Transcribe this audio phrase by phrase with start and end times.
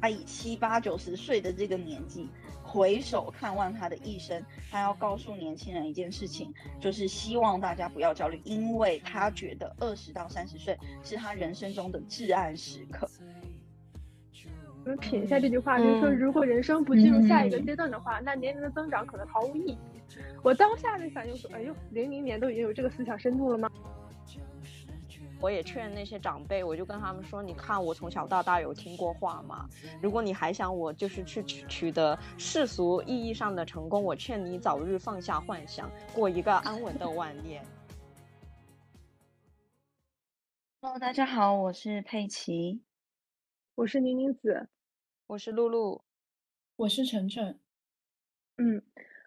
[0.00, 2.28] 他以七八九十岁的这个年纪，
[2.62, 13.08] 回首看望他的一生，他要告诉年轻人一件事情，就是希望大家不要焦虑，因为他觉得二十到三十岁是他人生中的至暗时刻。
[14.84, 19.78] 我们品一下这句话，就是说，如果人生不进入下一个阶段的话，那年龄的增长可能毫无意义。
[20.44, 23.68] 我当下的反应说，哎呦，零零年都已经有这个思想深度了吗？
[25.46, 29.68] 我也劝那些长辈，我就跟他们说：“你看，我从小到大有听过话吗？
[30.02, 37.64] 如果你还想我就是去取取得世俗意义上的成功，我劝你早日放下幻想，过一个安稳的晚年。”
[40.82, 42.82] Hello，大家好，我是佩奇，
[43.76, 44.68] 我是宁宁子，
[45.28, 46.02] 我是露露，
[46.74, 47.56] 我是晨晨。
[48.56, 48.82] 嗯，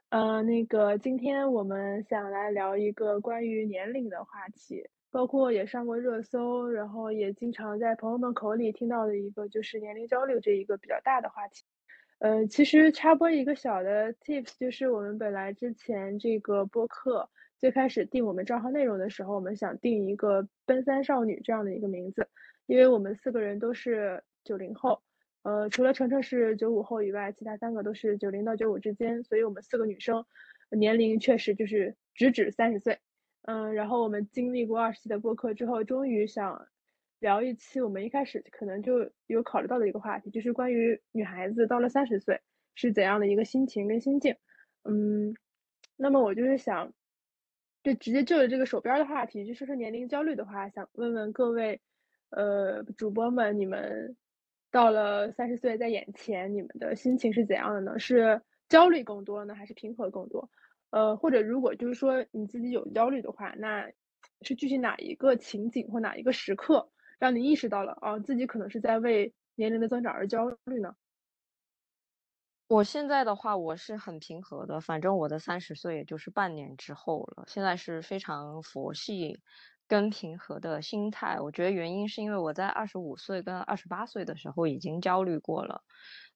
[0.10, 4.90] 呃，那个今天我们想来聊一个关于年龄的话题。
[5.12, 11.64] 包括也上过热搜，然后也经常在朋友们口里听到的一个就是年龄焦虑这一个比较大的话题。
[12.20, 22.28] 呃，其实插播一个小的 tips，就是我们本来之前这个播客最开始定我们账号内容的时候，我们想定一个“奔三少女”这样的一个名字，
[22.66, 25.02] 因为我们四个人都是九零后，
[25.44, 30.26] 呃，除了程程是九五后以外，其他三个都是九零到九五之间，所以我们四个女生
[30.72, 33.00] 年龄确实就是直指三十岁。
[33.50, 36.68] 嗯，然后我们经历过二十期的播客之后，终于想
[37.18, 42.40] 聊一期我们一开始可能就有考虑到的一个话题，就是关于女孩子到了三十岁
[42.76, 44.36] 是怎样的一个心情跟心境。
[44.84, 45.34] 嗯，
[45.98, 46.94] 那么我就是想，
[47.82, 51.82] 就直接就着这个手边的话题，就说说年龄焦虑的话，想问问各位，
[52.30, 54.16] 呃，主播们，你们
[54.70, 57.98] 到了三十岁在眼前，你们的心情是怎样的呢？
[57.98, 60.48] 是焦虑更多呢，还是平和更多？
[60.92, 63.86] 呃，或者如果就是说你自己有焦虑的话，那
[64.42, 70.94] 是具体哪一个情景或哪一个时刻让你意识到了啊，自己可能是在为年龄的增长而焦虑呢？
[72.72, 79.40] 我现在的话，我是很平和的，反正我的三十岁也就是半年之后了，现在是非常佛系
[79.88, 81.40] 跟平和的心态。
[81.40, 85.82] 我觉得原因是因为我在二十五岁跟二十八岁的时候已经焦虑过了。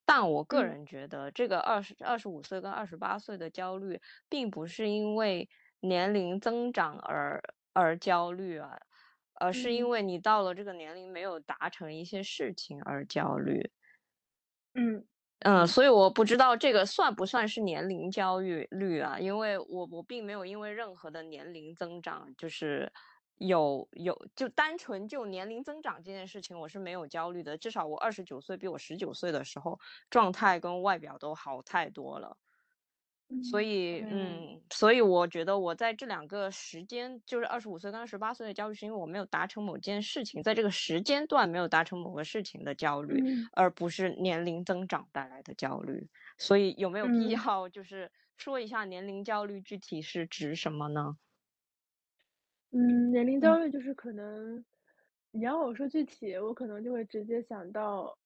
[0.06, 4.00] 但我个人觉得，这个二十二十五岁跟二十八岁的焦虑，
[4.30, 5.50] 并不是因为
[5.80, 7.42] 年龄增长而
[7.74, 8.78] 而焦虑啊，
[9.36, 13.72] 而是因为你到了这个年龄没有达成一些事情而焦虑。
[14.76, 15.06] 嗯
[15.40, 19.18] 嗯，所以我不知道这个算不算是年龄焦虑率啊？
[19.20, 22.92] 因为我我并没有因为任何的年龄增长就是。
[23.48, 27.58] 有有，就单纯就年龄增长这件事情，我是没有焦虑的。
[27.58, 32.38] 至少我二十九岁比我十九岁的时候状态跟外表都好太多了。
[33.42, 43.24] 所以，嗯，所以我觉得我在这两个时间，就是二十五岁跟二十八岁的焦虑，是因为我没有达成某件事情，在这个时间段没有达成某个事情的焦虑，
[43.54, 46.08] 而不是年龄增长带来的焦虑。
[46.38, 51.02] 所以，有没有必要就是说一下年龄焦虑具体是指什么呢？
[51.02, 51.33] 嗯，
[53.12, 54.64] 年龄焦虑就是可能，
[55.32, 58.18] 你让我说具体，我可能就会直接想到，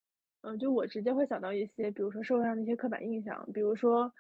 [0.42, 4.14] 嗯，就我直接会想到一些，比如说社会上的一些刻板印象，比如说，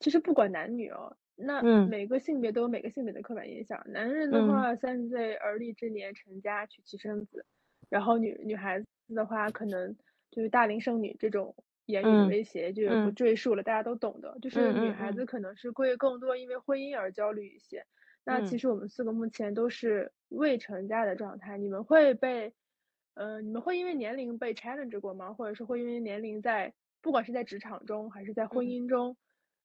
[0.00, 3.80] 其实不管男女哦，那每个性别都有每个性别的刻板印象。
[3.86, 7.46] 男人的话，三十岁而立之年成家娶妻生子，
[7.88, 9.96] 然后女女孩子的话，可能
[10.30, 11.54] 就是大龄剩女这种
[11.86, 14.36] 言语威胁就不赘述了，大家都懂的。
[14.42, 17.86] 就是女孩子可能是会更多因为婚姻而焦虑一些。
[18.24, 22.52] 那其实我们四个目前都是未成家的状态，你们会被，
[23.14, 25.32] 呃，你们会因为年龄被 challenge 过吗？
[25.32, 29.16] 或者是会因为年龄在，不管是在职场中还是在婚姻中，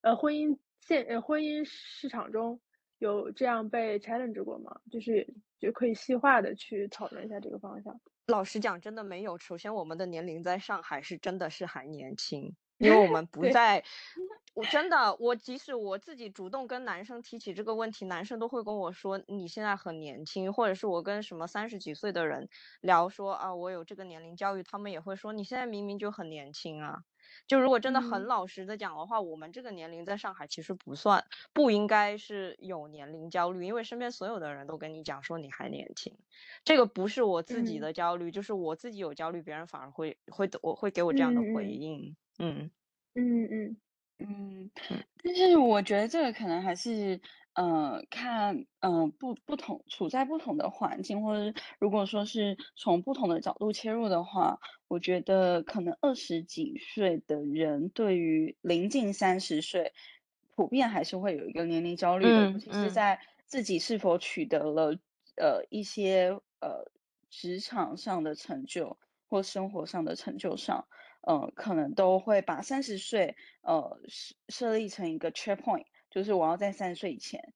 [0.02, 2.60] 呃，婚姻现呃婚姻市场中
[2.98, 4.80] 有这样被 challenge 过吗？
[4.90, 5.28] 就是
[5.60, 8.00] 就可以细化的去讨论一下这个方向。
[8.28, 9.38] 老实讲，真的没有。
[9.38, 12.56] 首先，我们的年龄在上海是真的是还年轻。
[12.78, 13.84] 因为我们 不在，
[14.54, 22.48] 我真的，我即使我自己主动跟男生提起这个问题，男生都会跟我说你现在很年轻，或者是我跟什么三十几岁的人
[22.82, 27.00] 聊说啊，我有这个年龄焦虑，他们也会说你现在明明就很年轻啊。
[27.48, 31.24] 就如果真的很老实的讲的话，我们这个年龄在上海其实不算，
[31.54, 36.18] 不应该是有年龄焦虑，因为身边所有的人都跟你讲说你还年轻，
[36.64, 42.16] 这个不是我自己的焦虑，就是我自己有焦虑，别人反而会会我会给我这样的回应。
[42.40, 42.70] 嗯。
[43.16, 43.78] 嗯嗯
[44.20, 44.72] 嗯，
[45.24, 47.20] 但是我觉得这个可能还是，
[47.54, 54.58] 呃，看，呃，不不同处在不同的环境，或者如果说是从不同的角度切入的话，
[54.88, 59.92] 我觉得可能二十几岁的人对于临近三十岁，
[60.56, 64.98] 普遍还是会有一个年龄焦虑的，尤其是在自己是否取得了
[65.36, 66.30] 呃一些
[66.62, 66.90] 呃
[67.30, 68.98] 职场上的成就
[69.28, 70.88] 或生活上的成就上。
[71.26, 77.52] 呃，可能都会把三十岁呃设设立成一个 checkpoint，就是我要在三十岁以前，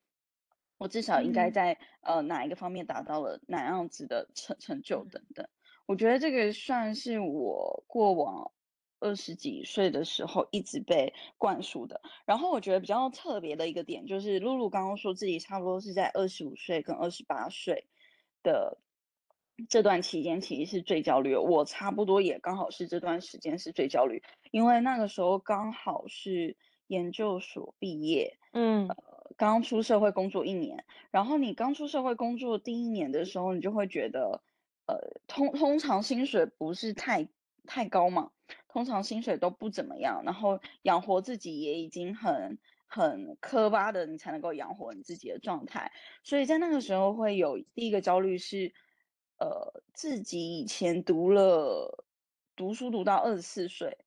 [0.80, 5.48] 我至少应该嗯在呃哪一个方面达到了哪样子的成成就嗯等等。
[5.86, 8.52] 我觉得这个算是我过往
[9.00, 12.02] 二十几岁的时候一直被灌输的。
[12.26, 17.88] 然后我觉得比较特别的一个点就是，露露刚刚说自己差不多是在二十五岁跟二十八岁
[18.42, 18.80] 的
[19.68, 21.42] 这段期间，其实是最焦虑的。
[21.42, 26.56] 我差不多也刚好是这段时间是最焦虑，因为那个时候刚好是
[26.88, 28.88] 研究所毕业，嗯。
[28.88, 28.96] 呃，
[29.38, 34.42] 刚出社会工作一年，然后你刚出社会工作第一年的时候，你就会觉得，
[34.86, 37.30] 呃，通通常薪水不是太
[37.66, 38.32] 太高嘛，
[38.68, 48.74] 通常薪水都不怎么样，然后养活自己也已经很很磕巴的，你才能够养活你自己的状态，所以在那个时候会有第一个焦虑是，
[49.40, 52.06] 呃，自己以前读了
[52.56, 53.98] 读书读到二十四岁。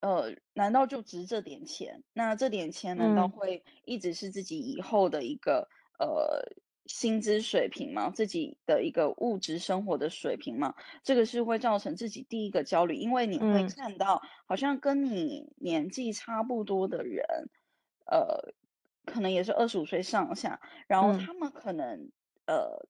[0.00, 2.04] 呃，难道就值这点钱？
[2.12, 5.68] 那这点钱难道嗯会一直是自己以后的一个
[5.98, 6.54] 呃
[6.84, 8.10] 薪资水平吗？
[8.10, 10.74] 自己的一个物质生活的水平吗？
[11.02, 17.24] 这个是会造成自己第一个焦虑，因为你会嗯看到好像跟你年纪差不多的人，
[18.04, 18.54] 呃，
[19.06, 22.12] 可能也是二十五岁上下，然后嗯他们可能
[22.46, 22.86] 呃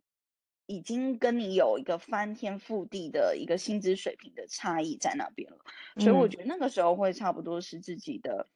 [0.66, 5.58] 已经跟你有一个翻天覆地的一个薪资水平的差异在那边了。
[5.98, 8.48] 所以我嗯觉得那个时候会差不多是自己的，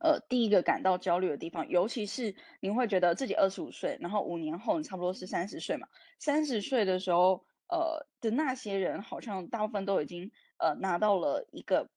[0.00, 5.88] 呃，第一个感到焦虑的地方，尤其是你会觉得自己二十五岁，然后五年后你差不多是三十岁嘛，
[6.18, 11.88] 三十岁的时候，呃的那些人好像大部分都已经呃拿到了一个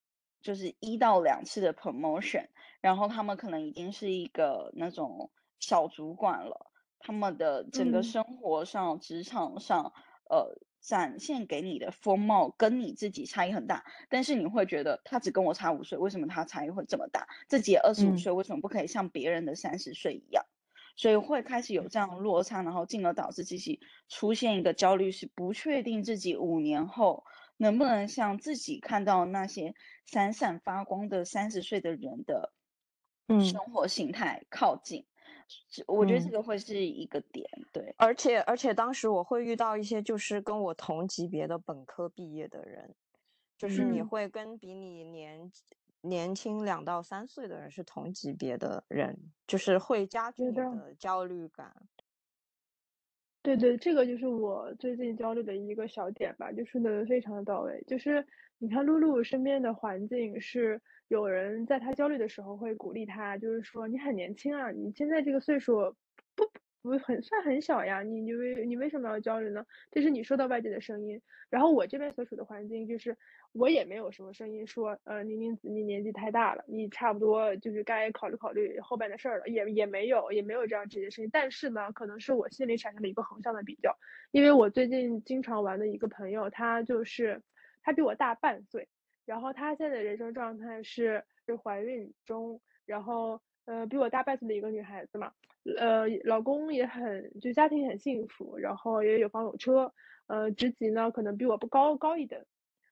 [0.41, 2.47] 就是一到两次的 promotion，
[2.81, 6.71] 然后他们可能已经是一个那种小主管了，
[7.05, 9.93] 他们的整个嗯生活上、职场上，
[10.29, 10.57] 呃。
[10.81, 17.27] 展现给你的风貌跟你自己差异很大，但是你会觉得他只跟我差五岁，为什么他差异会这么大？
[17.47, 20.45] 自己也二十五嗯岁，为什么不可以像别人的三十岁一样？
[20.95, 23.79] 所以会开始有这样落差，然后进而导致自己
[24.09, 27.23] 出现一个焦虑，是不确定自己五年后
[27.57, 29.73] 能不能像自己看到那些
[30.05, 32.53] 闪闪发光的三十岁的人的
[33.27, 35.07] 嗯生活形态靠近。
[35.47, 36.31] 是我觉得这嗯。
[36.31, 42.93] 个会是一个点，对，而且而且当时我会遇到一些就是跟我同级别的本科毕业的人，
[43.57, 44.09] 就是你嗯。
[44.09, 45.51] 会跟比你年
[46.01, 51.87] 年轻两到三岁的人是同级别的人，就是会加剧你的焦虑感。
[53.45, 57.79] 对对，这个就是我最近焦虑的一个小点吧，就说的非常的到位。
[57.85, 58.25] 就是
[58.57, 65.95] 你看露露身边的环境是有人在她焦虑的时候会鼓励她，就是说你很年轻啊，你现在这个岁数
[66.85, 69.65] 不很算很小呀，你你为你为什么要焦虑呢？
[69.91, 71.21] 这是你受到外界的声音。
[71.49, 73.15] 然后我这边所处的环境就是
[73.53, 81.29] 我也没有什么声音说，呃，宁宁子你年纪太大了，你差不多就是该考虑考虑后边的事儿了，也也没有也没有这样直接声音。
[81.33, 83.95] 但是呢，可能是我心里产生了一个横向的比较，
[84.31, 87.41] 因为我最近经常玩的一个朋友，他就是
[87.83, 88.87] 他比我大半岁，
[89.25, 95.31] 然后他现在的人生状态是是怀孕中，然后呃比我大半岁的一个女孩子嘛，
[95.77, 99.93] 呃老公也很就家庭很幸福，然后也有房有车，
[100.27, 102.45] 呃职级呢可能比我不高高一等，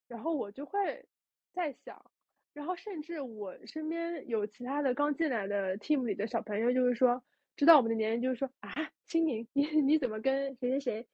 [0.08, 1.06] 然后我就会
[1.54, 2.12] 在想，
[2.54, 7.24] 然后甚至我身边有其他的刚进来的 team 里的小朋友，就是说
[7.56, 11.08] 知道我们的年龄，就是说啊，青柠，你你怎么跟谁谁谁？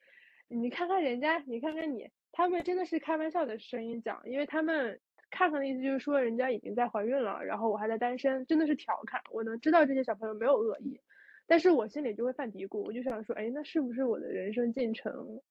[0.48, 9.22] 你看看人家，你看看你，他们真的是开玩笑的声音讲，因为他们看看的意思就是说人家已经在怀孕了，然后我还在单身，真的是调侃。
[9.32, 11.00] 我能知道这些小朋友没有恶意，
[11.48, 15.42] 但是我心里就会犯嘀咕，我就想说，哎，那是不是我的人生进程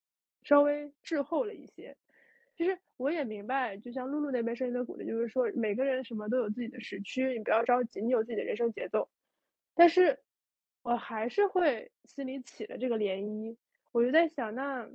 [0.43, 1.97] 稍微滞后了一些？
[2.57, 9.09] 其实我也明白，就像露露那边声音的鼓励，就是说每个人什么都有自己的时区，你不要着急，你有自己的人生节奏。
[9.75, 10.19] 但是
[10.83, 13.57] 我还是会心里起了这个涟漪，
[13.93, 14.89] 我就在想，那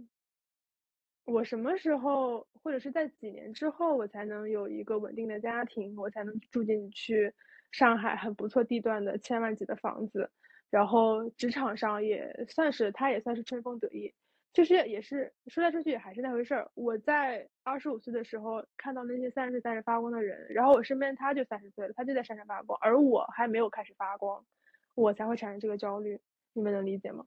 [1.26, 7.34] 我什么时候，或者是在几年之后，我才能有一个稳定的家庭，我才能住进去
[7.72, 10.30] 上海很不错地段的千万级的房子，
[10.70, 14.14] 然后职场上也算是，他也算是春风得意。
[14.54, 16.70] 其实也是说来说去也还是那回事儿。
[16.76, 24.46] 我在二十五岁的时候看到那些三十岁闪闪发光的人，然后我身边他就三十岁了，他就在闪闪发光，而我还没有开始发光，
[24.94, 26.20] 我才会产生这个焦虑。
[26.54, 27.26] 你们能理解吗？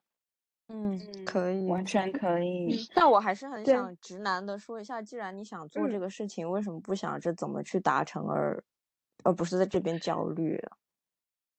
[0.70, 1.66] 嗯，嗯，可以。
[1.68, 2.88] 完全可以。
[2.94, 8.62] 但我还是很想直男的说一下，既然你想做这嗯个事情，为什么不想着怎么去达成，而
[9.24, 10.76] 而不是在这边焦虑啊？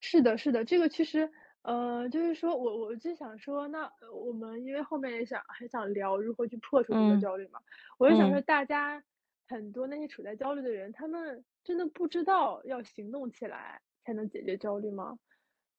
[0.02, 1.30] 是的，是的，这个其实，
[1.64, 7.60] 呃，就是说我我就想说，那呃我们因为后面也想还想聊如何去破除这个嗯焦虑嘛，
[7.98, 9.04] 我就想说嗯大家
[9.48, 15.18] 很多那些处在焦虑的人，他们真的不知道要行动起来才能解决焦虑吗？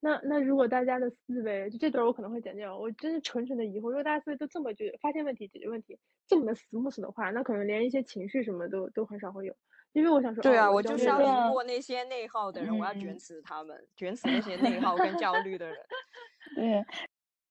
[0.00, 3.88] 那那如果大家的思维，就这段我可能会剪掉，我真是纯纯的疑惑。
[3.88, 9.56] 如果大家思维都这么就发现问题、解决问题这么的 smooth 的话，那可能连一些情绪什么都都很少会有。
[9.92, 15.76] 因为我想说，对啊，我我就是要焦虑赢过那些内耗的人，我要卷嗯死他们，卷死那些内耗跟焦虑的人。
[16.54, 16.84] 对，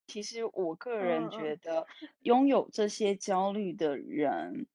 [0.05, 1.85] 其实我个人觉得，
[2.21, 4.67] 拥有这些焦虑的人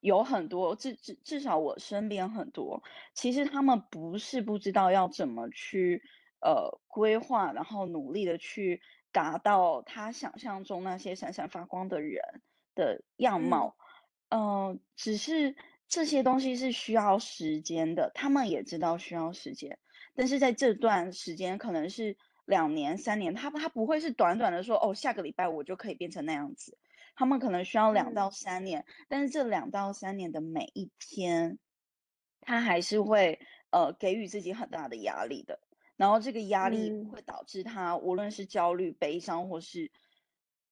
[0.00, 2.82] 有很多，至至至少我身边很多，
[3.14, 6.02] 其实他们不是不知道要怎么去
[6.44, 12.22] 呃规划，然后努力的去达到他想象中那些闪闪发光的人
[12.74, 13.76] 的样嗯貌，
[14.28, 15.56] 嗯、只是
[15.88, 19.78] 这些东西是需要时间的，他们也知道需要时间。
[20.14, 26.76] 但是在这段时间可能是两年、三年，他他不会是短短的说哦，下个礼拜我就可以变成那样子。
[27.16, 31.58] 他们可能需要两嗯到三年，但是这两到三年的每一天，
[32.40, 33.38] 他还是会
[33.70, 35.60] 呃给予自己很大的压力的。
[35.96, 39.90] 然后这个压力嗯会导致他无论是焦虑、悲伤，或是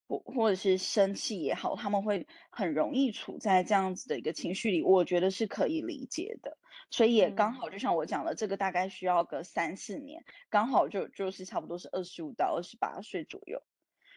[0.07, 6.57] 或或者是生气也好，他们会很容易处在这样子的一个情绪里，我觉得是可以理解的。
[6.89, 13.61] 所以也刚嗯好，就像我讲的，这个大概需要个三四年，刚好就就是差不多是二十五到二十八岁左右。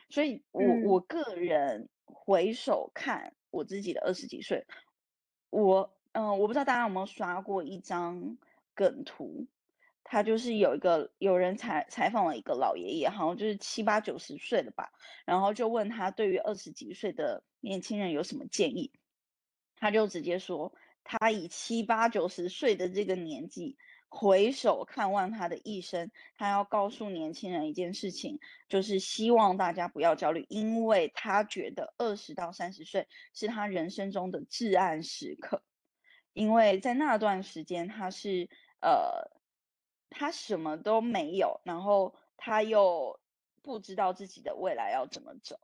[0.09, 4.67] 所以我嗯我个人回首看我自己的二十几岁，
[5.51, 8.37] 我嗯、呃我不知道大家有没有刷过一张
[8.75, 9.47] 梗图，
[10.09, 14.93] 他就是有一个有人采采访了一个老爷爷，好像就是七八九十岁了吧，
[15.25, 18.93] 然后就问他对于二十几岁的年轻人有什么建议，
[19.75, 20.73] 他就直接说，
[21.03, 23.77] 他以七八九十岁的这个年纪，
[24.09, 35.65] 回首看望他的一生，他要告诉年轻人一件事情，就是希望大家不要焦虑，因为他觉得二十到三十岁是他人生中的至暗时刻，
[36.33, 38.49] 因为在那段时间他是
[38.81, 39.36] 呃，
[40.11, 43.21] 他什么都没有，然后他又
[43.63, 45.59] 不知道自己的未来要怎么走。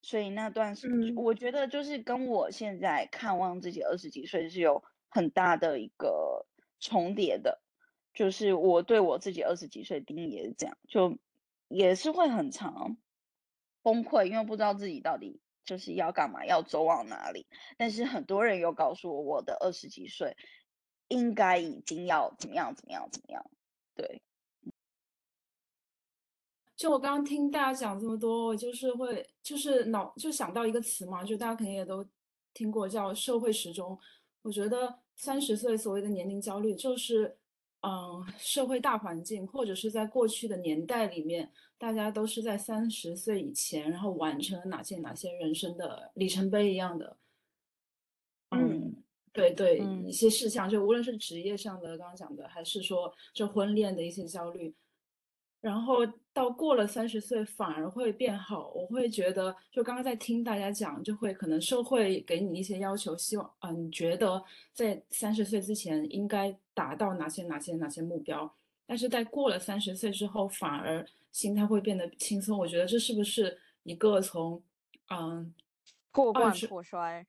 [0.00, 6.46] 所以那段时，嗯我觉得就是跟我现在看望自己二十几岁是有很大的一个
[6.80, 7.62] 重叠的，
[8.12, 11.18] 就是我对我自己二十几岁定义也是这样，就
[11.68, 12.96] 也是会很长
[13.82, 17.46] 崩溃，因为不知道自己到底就是要干嘛，要走往哪里。
[17.76, 20.36] 但是很多人又告诉我，我的二十几岁
[21.06, 23.48] 应该已经要怎么样怎么样怎么样，
[23.94, 24.22] 对。
[26.76, 32.04] 就我刚刚听大家讲这么多，我就是会就是脑就想到一个词嘛，就大家肯定也都
[32.52, 33.96] 听过，叫社会时钟。
[34.42, 37.38] 我觉得三十岁所谓的年龄焦虑，就是
[37.82, 47.16] 嗯，社会大环境或者是在过去的年代里面，大家都是在三十岁以前，然后完成了哪些哪些人生的里程碑一样的。
[48.50, 48.81] 嗯，
[49.32, 54.74] 对对，嗯一些事项，就无论是职业上的刚刚讲的，还是说这婚恋的一些焦虑，
[55.60, 58.68] 然后到过了三十岁反而会变好。
[58.74, 68.54] 我会觉得，就刚刚在听大家讲，就会可能社会给你一些要求，希望啊、你觉得在三十岁之前应该达到哪些哪些哪些目标，
[68.86, 72.58] 但是在过了三十岁之后，反而心态会变得轻松。
[72.58, 74.62] 我觉得这是不是一个从
[75.08, 75.54] 嗯
[76.10, 77.26] 过罐二十破摔。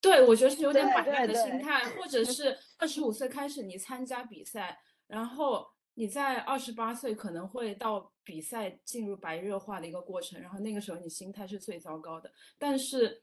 [0.00, 13.22] 对，我觉得是有点摆烂的心态，或者是二十五岁开始你参加比赛，然后你在二十八岁可能会到比赛进入白热化的一个过程，然后那个时候你心态是最糟糕的，但是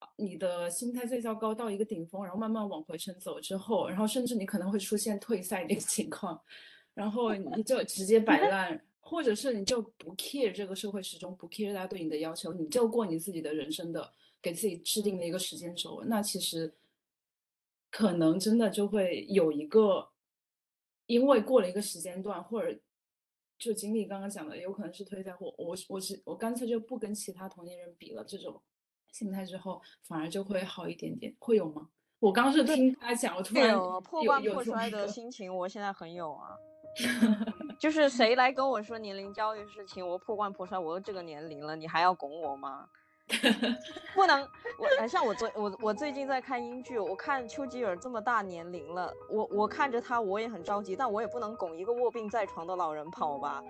[0.00, 6.38] 呃你的心态最糟糕到一个顶峰，然后慢慢往回程走之后，然后甚至你可能会出现退赛这个情况，
[6.92, 16.72] 然后你就直接摆 烂，或者是你就不 care 这个社会时钟，不 care 大家对你的要求，你就过你自己的人生的，给自己制定了一个时间轴，那其实
[17.90, 20.10] 可能真的就会有一个，
[21.06, 22.78] 因为过了一个时间段，或者
[23.58, 28.62] 就经历刚刚讲的，有可能是推在或我我是我干脆就不跟其他同龄人比了，这种
[29.10, 31.90] 心态之后反而就会好一点点，会有吗？
[32.20, 36.56] 我刚刚是听他讲，我突然有破罐破摔的心情，我现在很有啊。
[37.80, 42.86] 就是谁来跟我说年龄焦虑的事情，我破罐破摔，我都这个年龄了，你还要拱我吗？
[44.14, 44.42] 不能，
[44.78, 53.64] 我呃像我最我我最近在看英剧，我看丘吉尔这么大年龄了，我我看着他我也很着急，但我也不能拱一个卧病在床的老人跑吧，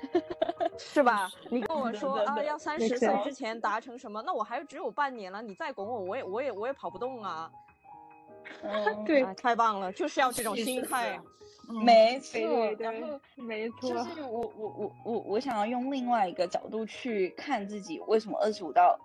[0.78, 1.28] 是吧？
[1.50, 7.50] 你跟我说啊，要三十岁之前达成什么，那我还只有半年了，你再拱我，我也我也我也跑不动啊。
[8.62, 9.22] 嗯，对。
[9.22, 11.20] 啊，太棒了，就是要这种心态
[11.84, 12.76] 没错对。
[12.76, 13.90] 对然后，没错。
[13.90, 18.98] 就，是我我我我我想要用另外一个角度去看自己，为什么二十五到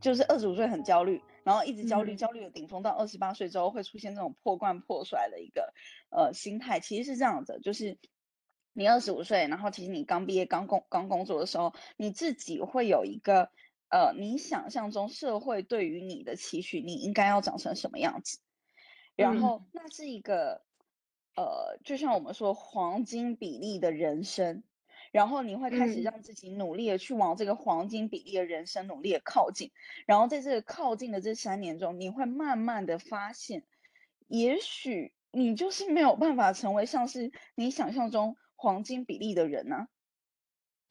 [0.00, 2.16] 就是二十五岁很焦虑，然后一直焦虑，嗯。
[2.16, 5.72] 焦虑的顶峰到二十八岁之后会出现这种破罐破摔的一个
[6.10, 7.98] 呃心态，其实是这样子，就是
[8.72, 13.50] 你二十五岁，然后其实你刚毕业、刚工、刚工作的时候，你自己会有一个
[13.90, 18.40] 呃你想象中社会对于你的期许，你应该要长成什么样子，
[19.16, 19.36] 然嗯。
[19.36, 20.64] 后那是一个
[21.36, 24.64] 呃，就像我们说黄金比例的人生。
[25.12, 26.02] 然后你会开始嗯。
[26.02, 29.70] 让自己努力的去往这个黄金比例的人生努力的靠近，
[30.06, 33.64] 然后在这个靠近的这三年中，你会慢慢的发现，
[34.28, 39.88] 也许你就是没有办法成为像是你想象中黄金比例的人呐、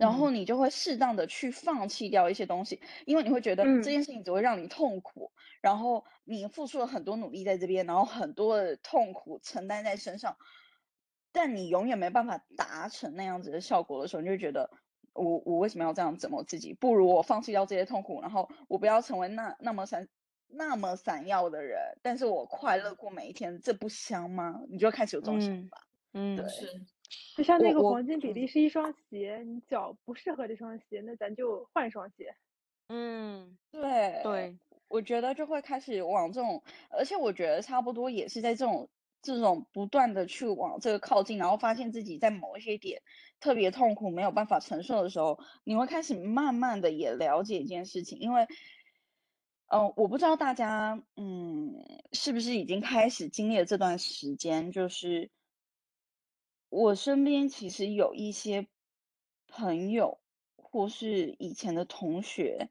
[0.02, 5.32] 然后你就会适当的去放弃掉一些东西，因为你会觉得嗯这件事情只会让你痛苦，
[5.62, 10.36] 然后你付出了很多努力在这边，然后很多的痛苦承担在身上，
[11.32, 14.72] 但你永远没办法达成那样子的效果的时候，你就会觉得
[15.14, 16.74] 我我为什么要这样折磨自己？
[16.74, 20.08] 不如我放弃掉这些痛苦，然后我不要成为那那么闪
[20.48, 24.62] 那么闪耀的人，但是我快乐过每一天，这不香吗？
[24.68, 25.88] 你就开始有这种想嗯法。
[26.14, 26.68] 嗯，对是，
[27.36, 28.36] 就像那个黄金比嗯。
[28.36, 32.36] 例是一双鞋，你脚不适合这双鞋，那咱就换一双鞋。
[32.88, 34.58] 嗯，对对，
[34.90, 38.90] 我觉得就会开始往这种，而且我觉得差不多也是在这种
[39.22, 43.02] 这种不断的去往这个靠近，然后发现自己在某一些点
[43.40, 48.46] 特别痛苦，没有办法承受的时候，你会开始慢慢的也了解一件事情，因为，
[49.68, 51.74] 嗯、我不知道大家嗯
[52.12, 55.30] 是不是已经开始经历了这段时间，就是
[56.72, 58.68] 我身边其实有一些
[59.48, 60.22] 朋友
[60.56, 62.70] 或是以前的同学。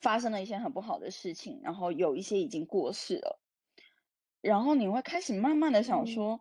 [0.00, 3.40] 发生了一些很不好的事情，然后有一些已经过世了，
[4.40, 6.40] 然后你会开始慢慢的想嗯说，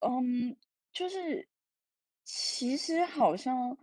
[0.00, 0.56] 呃嗯，
[0.92, 1.48] 就是
[2.24, 3.76] 其实好像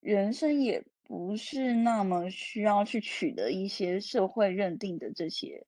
[0.00, 5.66] 人生也不是那么需要去取得一些社会认定的这些，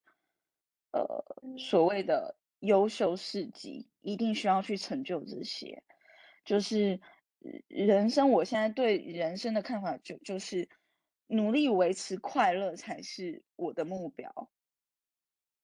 [0.93, 1.03] 呃，
[1.43, 5.83] 嗯所谓的优秀事迹，一定需要去成就这些。
[6.45, 7.01] 就是
[7.41, 10.69] 呃人生，我现在对人生的看法就就是
[11.27, 14.51] 努力维持快乐才是我的目标，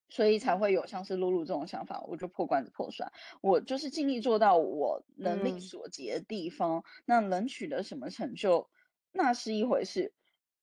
[0.08, 8.70] 所以才会有像是露露这种想法，我就破罐子破摔，我就是尽力做到我能力嗯所及的地方，那能取得什么成就，
[9.12, 10.12] 那是一回事。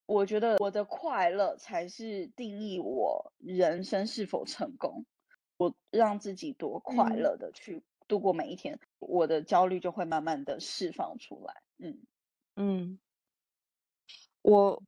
[0.06, 5.06] 我觉得我的快乐才是定义我人生是否成功。
[5.64, 11.62] 我让自己多快嗯乐的去度过每一天，我的焦虑就会慢慢的释放出来。
[11.80, 12.04] 嗯
[12.58, 13.00] 嗯，
[14.42, 14.84] 我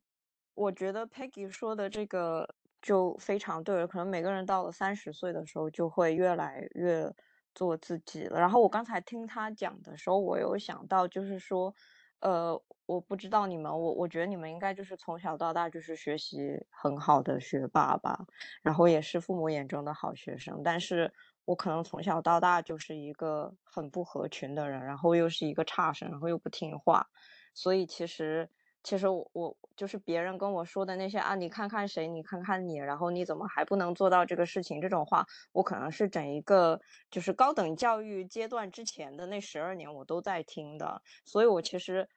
[0.54, 7.12] 我觉得 Peggy 说的这个就非常对了，可能每个人到了三十岁的时候就会越来越
[7.54, 8.38] 做自己了。
[8.38, 11.74] 然后我刚才听他讲的时候，我有想到就是说，
[12.20, 16.38] 呃，我不知道你们，我我觉得你们应该就是从小到大就是学习
[16.70, 18.26] 很好的学霸吧，
[18.62, 21.12] 然后也是父母眼中的好学生，但是
[21.44, 27.06] 我可能从小到大就是一个很不合群的人，然后又是一个差生，然后又不听话，
[27.54, 28.48] 所以其实
[28.86, 34.80] 其实我我就是别人跟我说的那些啊，你看看谁，你看看你，然后你怎么还不能做到这个事情？
[34.80, 42.08] 这种话，我可能是整一个就是高等教育阶段之前的那十二年我都在听的，所以我其实。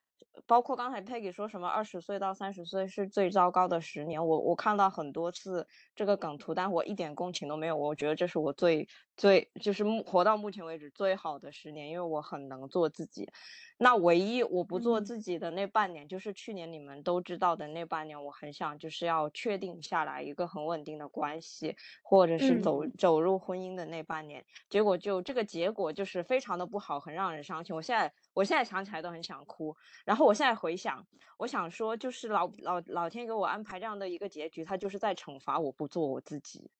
[0.45, 7.75] 包括刚才 Peggy 说什么二十岁到三十岁是最糟糕的十年，我我看到很多次这个梗图，但我一点共情都没有。
[7.75, 8.87] 我觉得这是我最
[9.19, 13.29] 最就是目活到目前为止最好的十年，因为我很能做自己。
[13.77, 24.45] 那唯一我不做嗯自己的那半年，就是去年你们都知道的那半年，我很想就是要确定下来一个很稳定的关系，或者是嗯走走入婚姻的那半年。
[24.69, 27.75] 结果就这个结果就是非常的不好，很让人伤心。
[27.75, 29.75] 我现在我现在想起来都很想哭。
[30.05, 31.05] 然后我现在回想，
[31.37, 36.71] 我想说，就是老老老天给我安排这样的一个结局，他就是在惩罚我不做我自己。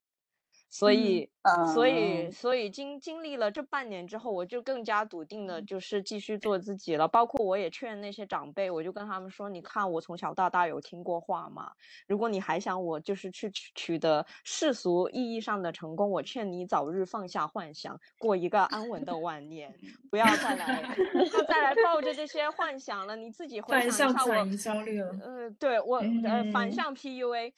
[0.70, 1.30] 所嗯以，
[1.74, 7.08] 所以，嗯所以经经历了这半年之后，我就更加笃定嗯的就是继续做自己了。
[7.08, 11.72] 包括我也劝那些长辈，我就跟他们说：“你看，我从小到大有听过话吗？
[12.08, 19.74] 如果你还想我就是去取取得世俗意义上的成功，我劝你早日放下幻想，过一个安稳的晚年，
[20.12, 23.16] 不要再来，不要再来抱着这些幻想了。
[23.16, 25.12] 你自己回反想一下我向焦虑了。
[25.22, 27.54] 呃，对我呃反嗯向 PUA，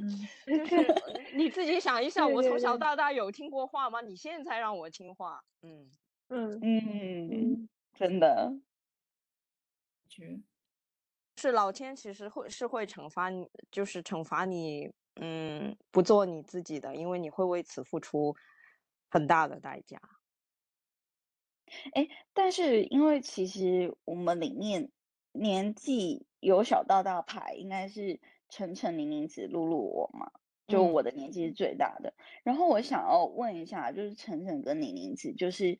[0.00, 4.00] 嗯，就 是呃你自己想一想，我从小到大有听过话吗？
[4.00, 5.90] 你现在让我听话，嗯
[6.28, 8.54] 嗯嗯，嗯真的，
[10.08, 10.40] 觉
[11.36, 18.34] 是老天其实会是会惩罚你，就是惩罚你，嗯，不做你自己的，因为你会为此付出
[19.10, 20.00] 很大的代价。
[21.94, 24.90] 哎，但是因为其实我们里面
[25.32, 28.20] 年纪由小到大排，应该是
[28.52, 30.30] 晨晨、宁宁子、露露我嘛。
[30.68, 32.14] 就嗯我的年纪是最大的。
[32.44, 35.78] 然后我想要问一下，就是晨晨跟宁宁子，就是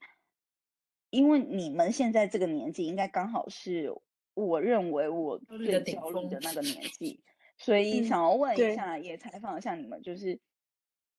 [1.11, 3.93] 因为你们现在这个年纪，应该刚好是
[4.35, 7.23] 我认为我最焦虑的那个年纪，
[7.59, 10.41] 所以嗯想要问一对下，也采访一下你们，就是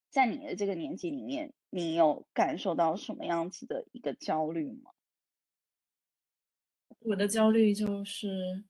[0.09, 4.91] 在你的这个年纪里面，你有感受到什么样子的一个焦虑吗？
[6.99, 8.65] 我的焦虑就是，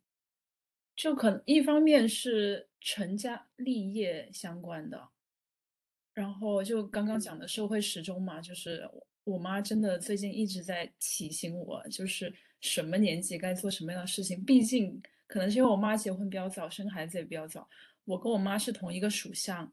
[0.95, 5.09] 就可能一方面是成家立业相关的，
[6.13, 14.43] 然后就刚刚讲的社会时钟嘛，就是我我妈真的最近一直在提醒我，就是什么年纪该做什么样的事情。
[14.43, 17.65] 毕竟可能是因为我妈结婚比较早，生孩子也比较早，
[18.03, 19.71] 我跟我妈是同一个属相，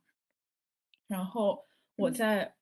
[1.09, 2.55] 然后我嗯在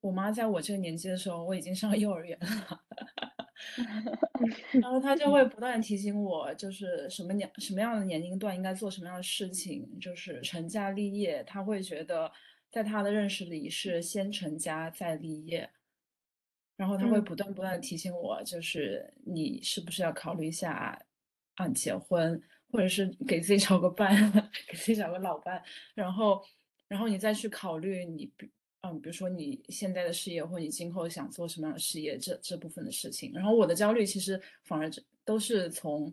[0.00, 2.84] 我妈在我这个年纪的时候，我已经上 幼儿园了。
[4.80, 11.42] 然后他就会不断提醒我，就是什么年什么样的年龄段应该做什么样的事情，就是成家立业。
[11.44, 12.30] 他会觉得，
[12.70, 15.68] 在他的认识里是先成家再立业，
[16.76, 17.24] 然后他会嗯。
[17.24, 20.98] 不断不断地提醒我，就是你是不是要考虑一下
[21.56, 24.10] 啊结婚，或者是给自己找个伴，
[24.68, 25.62] 给自己找个老伴，
[25.94, 26.42] 然后
[26.88, 28.50] 然后你再去考虑你比
[28.82, 33.32] 嗯，比如说你现在的事业，或你今后想做什么样的事业，这这部分的事情。
[33.34, 36.12] 然后我的焦虑其实反而这都是从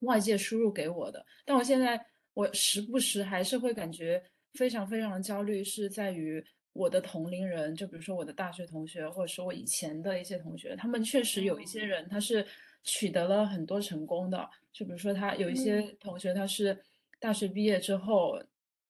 [0.00, 2.04] 外界输入给我的，但我现在
[2.34, 4.22] 我时不时还是会感觉
[4.54, 12.44] 非常非常的焦虑，是在于我的同龄人，就比如说我的大学同学，或者说我以前的一些同学，他们确实有一些人他是
[12.82, 16.76] 取得了很多成功的，就比如说他有一些同学他是
[17.20, 18.36] 大学毕业之后，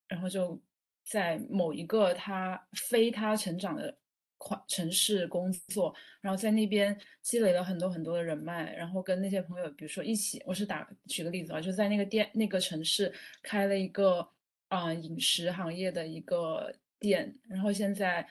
[0.08, 0.58] 然后就
[1.04, 3.96] 在某一个他非他成长的
[4.38, 13.12] 跨城市工作，然后在那边积累了很多很多的人脉，然后跟那些朋友，比如说一起，我是打举个例子啊，就在那个店那个城市
[13.42, 14.20] 开了一个
[14.68, 18.26] 啊、呃饮食行业的一个店，然后现在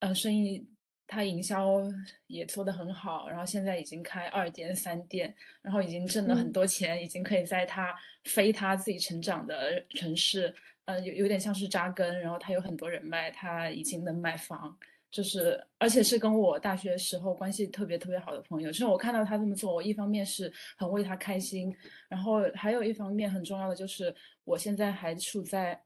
[0.00, 0.66] 呃生意
[1.06, 1.80] 他营销
[2.26, 6.52] 也做得很好，然后现在已经开二店三店，然后已经挣了很嗯。
[6.52, 10.52] 多钱，已经可以在他非他自己成长的城市，
[10.86, 14.76] 呃，有有点像是扎根，然后他有很多人脉，他已经能买房，
[15.10, 21.74] 就是而且是跟我大学时候关系特别特别好的朋友，就是我看到他这么做，我一方面是很为他开心，
[22.08, 25.80] 然后还有一方面很重要的就是我现在还处在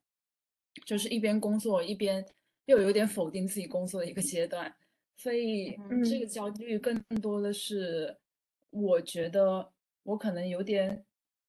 [0.85, 2.25] 就是一边工作一边
[2.67, 4.73] 又有点否定自己工作的一个阶段，
[5.17, 6.27] 所以嗯这个。
[6.27, 8.17] 焦虑更多的是
[8.71, 9.69] 我觉得
[10.05, 11.05] 我可能有点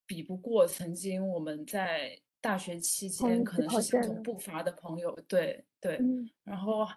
[0.08, 6.28] 比不过曾经我们在大学期间可能是相同步伐的朋友，对对，嗯。
[6.44, 6.88] 然后，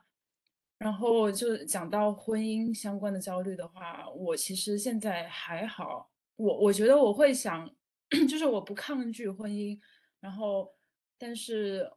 [0.78, 7.70] 然后就讲到婚姻相关的焦虑的话，我其实现在还好，我我觉得我会想，
[8.28, 9.78] 就是我不抗拒婚姻，
[10.18, 10.72] 然后，
[11.18, 11.90] 但是，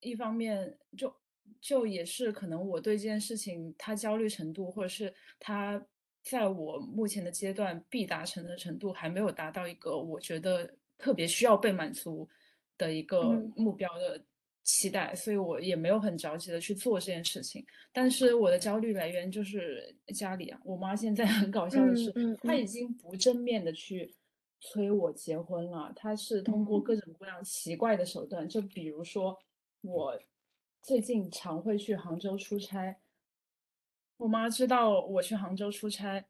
[0.00, 1.14] 一方面就
[1.60, 5.82] 就也是可能我对这件事情他焦虑程度，或者是他
[6.22, 12.28] 在我目前的阶段必达成的程度还没有达到一个我觉得特别需要被满足
[12.78, 13.52] 的一个嗯。
[13.56, 14.24] 目标的
[14.62, 17.64] 期待，所以我也没有很着急的去做这件事情。
[17.92, 22.66] 但是我的焦虑来源就是家里啊，我妈现在很搞笑的嗯是，嗯她已嗯。
[22.66, 24.14] 经不正面的去
[24.60, 29.38] 催我结婚了，她是通过嗯各种各样奇怪的手段，就比如说
[29.82, 30.18] 我
[30.82, 32.96] 最近常会去杭州出差，
[34.16, 36.24] 我妈知道我去杭州出差，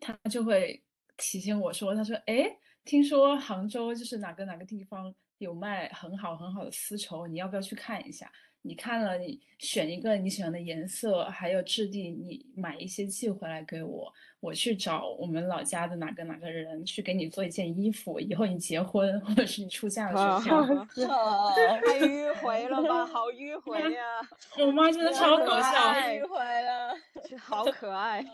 [0.00, 0.82] 她就会
[1.18, 5.14] 提醒我说，她说，哎，听说杭州就是哪个哪个地方
[5.44, 8.30] 有卖很好很好的丝绸，你要不要去看一下？
[8.66, 24.02] 你看了，你选一个你喜欢的颜色，还有质地，你买一些寄回来给我，我去找我们老家的哪个哪个人去给你做一件衣服，以后你结婚或者是你出嫁的时候太迂回了吧，好迂回呀、
[24.58, 25.92] 我妈真的超搞笑。
[25.92, 26.94] 太迂回了，
[27.38, 28.22] 好可爱。
[28.22, 28.28] 嗯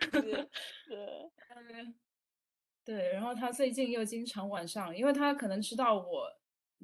[0.00, 0.50] 是是，
[0.90, 1.94] 嗯，
[2.84, 6.28] 对，然后他最近又经常晚上，因为他可能知道我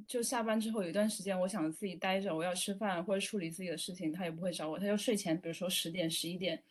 [0.06, 6.62] 就下班之后有一段时间，我想自己待着，我要吃饭或者处理自己的事情，他也不会找我，他就睡前，比如说十点、十一点，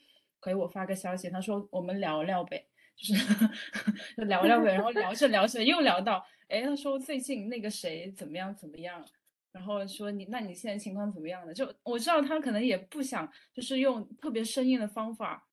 [0.41, 3.25] 给我发个消息，他说我们聊聊呗，就是
[4.17, 9.05] 就聊聊呗，然后聊着聊着又聊到，哎，他说最近那个谁怎么样怎么样。
[9.53, 11.53] 然后说你，那你现在情况怎么样呢？
[11.53, 15.45] 就我知道他可能也不想，就是用特别生硬的方法，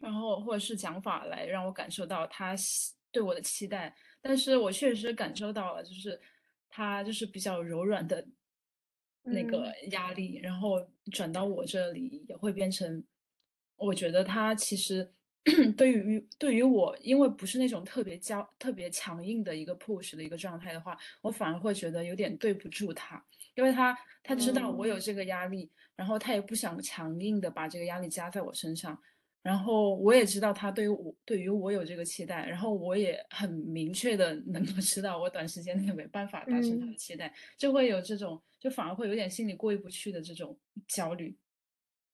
[0.00, 2.54] 然后或者是讲法来让我感受到他
[3.10, 6.20] 对我的期待，但是我确实感受到了，就是
[6.74, 8.26] 他就是比较柔软的
[9.24, 13.04] 那个嗯压力，然后转到我这里也会变成，
[13.76, 15.12] 我觉得他其实
[15.76, 23.22] 对于对于我，因为不是那种特别焦特别强硬的一个 push 的一个状态的话，我反而会觉得有点对不住他。
[23.54, 28.98] 因为他他知道我有嗯这个压力，然后他也不想强硬的把这个压力加在我身上，
[29.42, 36.96] 然后我也知道他对于我对于我有这个期待，然后我也很明确的能够知道我短时间内没办法达成他的嗯。
[36.96, 41.36] 期待，就会有这种就反而会有点心里过意不去的这种焦虑。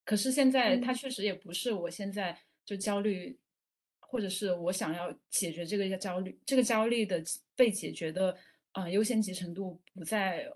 [0.04, 0.94] 可是现在他嗯。
[0.94, 3.38] 确实也不是我现在就焦虑，
[4.00, 7.22] 或者是我想要解决这个焦虑，这个焦虑的
[7.54, 8.34] 被解决的
[8.72, 10.50] 啊、呃优先级程度不在，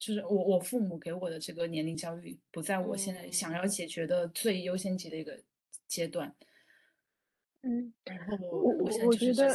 [0.00, 5.40] 就是我我父母给我的这个年龄焦虑不在我现在想要解决的最优先级的一个
[5.90, 6.32] 阶段，
[7.62, 9.48] 嗯，然后我我我觉得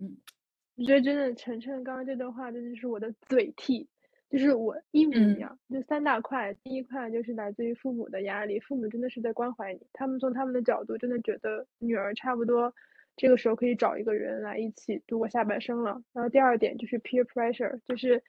[0.00, 0.18] 嗯
[0.74, 3.88] 我觉得真的，晨晨刚刚这段话，真的是我的嘴替，
[4.28, 5.58] 就是我一模一嗯样。
[5.70, 12.74] 就三大块，第一块就是来自于父母的压力，父母真的是在关怀你，他们从他们的角度真的觉得女儿差不多
[13.16, 16.02] 这个时候可以找一个人来一起度过下半生了。
[16.12, 18.22] 然后第二点就是 peer pressure，就是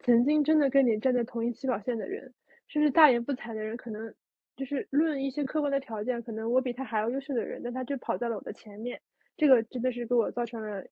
[0.00, 2.32] 曾经真的跟你站在同一起跑线的人，
[2.68, 4.12] 甚至大言不惭的人，可能
[4.56, 9.00] 就是论一些客观的条件，可能我比他还要优秀的人，但他就跑在了我的前面。
[9.36, 10.84] 这个真的是给我造成了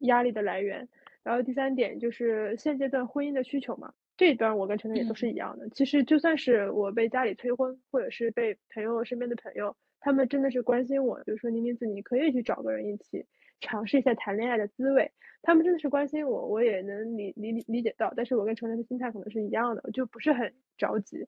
[0.00, 0.88] 压力的来源。
[1.22, 5.68] 然后第三点就是现阶段婚姻的需求嘛，这一段我跟陈晨也都是一样的。
[5.70, 13.24] 其实就算是我被家里催婚，或者是被朋友身边的朋友，他们真的是关心我，比如说宁宁子，你可以去找个人一起
[13.60, 15.10] 尝试一下谈恋爱的滋味。
[15.40, 18.12] 他们真的是关心我，我也能理理理解到。
[18.16, 21.26] 但是我跟陈晨的心态可能是一样的，我就不是很着急。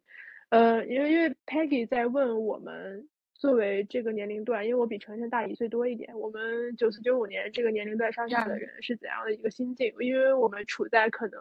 [0.50, 9.92] 呃，因为因为 Peggy 在问我们作为这个年龄段，因为我比晨晨大一岁多一点，我们九四九五年这个年龄段上下的嗯人是怎样的一个心境？
[10.00, 11.40] 因为我们处在可能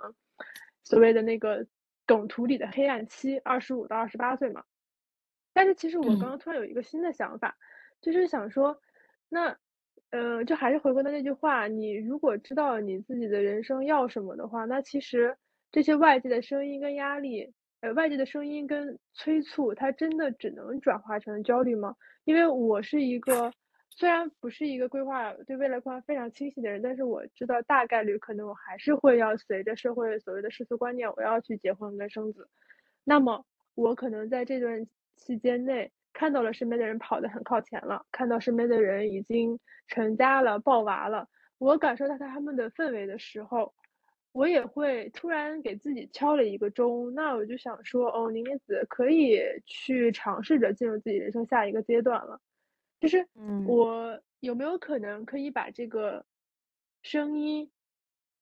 [0.84, 1.66] 所谓的那个
[2.06, 4.64] 梗图里的黑暗期，二十五到二十八岁嘛。
[5.54, 7.58] 但是其实我刚嗯刚突然有一个新的想法，
[8.02, 8.82] 就是想说，
[9.30, 9.58] 那
[10.10, 15.38] 呃，就还是回归到那句话，你如果知道你自己的人生要什么的话，那其实
[15.72, 17.54] 这些外界的声音跟压力，
[17.94, 21.96] 外界的声音跟催促，它真的只能转化成焦虑吗？
[22.24, 23.52] 因为我是一个
[23.90, 32.50] 虽然不是一个规划对未来规划非常清晰的人，但是我知道大概率可能我还是会要随着社会所谓的世俗观念，我要去结婚跟生子。
[33.04, 33.46] 那么
[33.76, 43.74] 我可能在这段期间内看到了身边的人跑得很靠前了，看到身边的人已经成家了、抱娃了，我感受到他们的氛围的时候，
[44.36, 47.14] 我也会突然给自己敲了一个钟。
[47.14, 52.42] 那我就想说，哦，宁宁子可以去尝试着进入自己人生下一个阶段了。
[53.00, 56.26] 就是嗯我有没有可能可以把这个
[57.02, 57.72] 声音，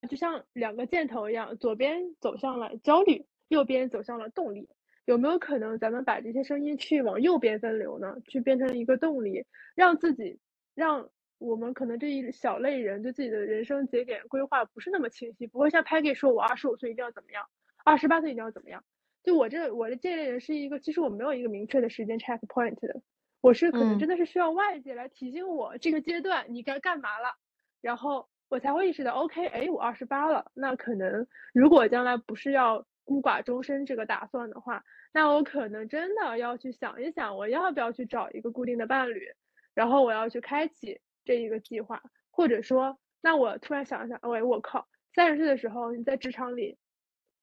[0.09, 4.67] 就像两个箭头一样，左边走向了焦虑，右边走向了动力。
[5.05, 8.17] 有没有可能咱们把这些声音去往右边分流呢？
[8.27, 10.39] 去变成一个动力，让自己，
[10.73, 11.07] 让
[11.43, 17.45] 我们可能这一小类人对自己的人生节点规划不是那么清晰，不会像 Peggy 说，我二十五岁一定要怎么样，
[17.83, 18.83] 二十八岁一定要怎么样。
[19.23, 23.01] 就我这我的这类人是一个，其实我没有一个明确的时间 check point 的，
[23.41, 27.35] 我是可能嗯真的是需要外界来提醒我这个阶段你该干嘛了，
[27.81, 39.27] 然后我才会意识到，OK，哎，我二十八了，那可能如果将来不是要孤寡终身这个打算的话，那我可能真的要去想一想，我要不要去找一个固定的伴侣，
[39.73, 46.77] 然后我要去开启这一个计划，或者说，那我突然想一想，喂，我靠，三十岁的时候你在职场里，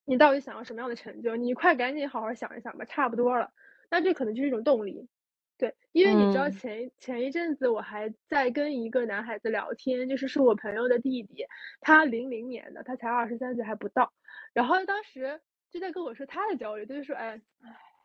[0.05, 1.37] 你到底想要什么样的成就？
[1.37, 3.53] 你快赶紧好好想一想吧，差不多了。
[3.90, 5.09] 那这可能就是一种动力。
[5.59, 11.45] 对，因为你知道嗯前一前一阵子我还在跟一个男孩子聊天，就是是我朋友的弟弟，
[11.83, 14.11] 他零零年的，他才二十三岁还不到，
[14.55, 15.38] 然后当时
[15.71, 17.43] 就在跟我说他的焦虑，就是说，哎，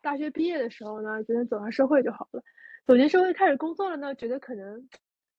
[0.02, 2.44] 大学毕业的时候呢，觉得走上社会就好了，
[2.86, 4.90] 走进社会开始工作了呢，觉得可能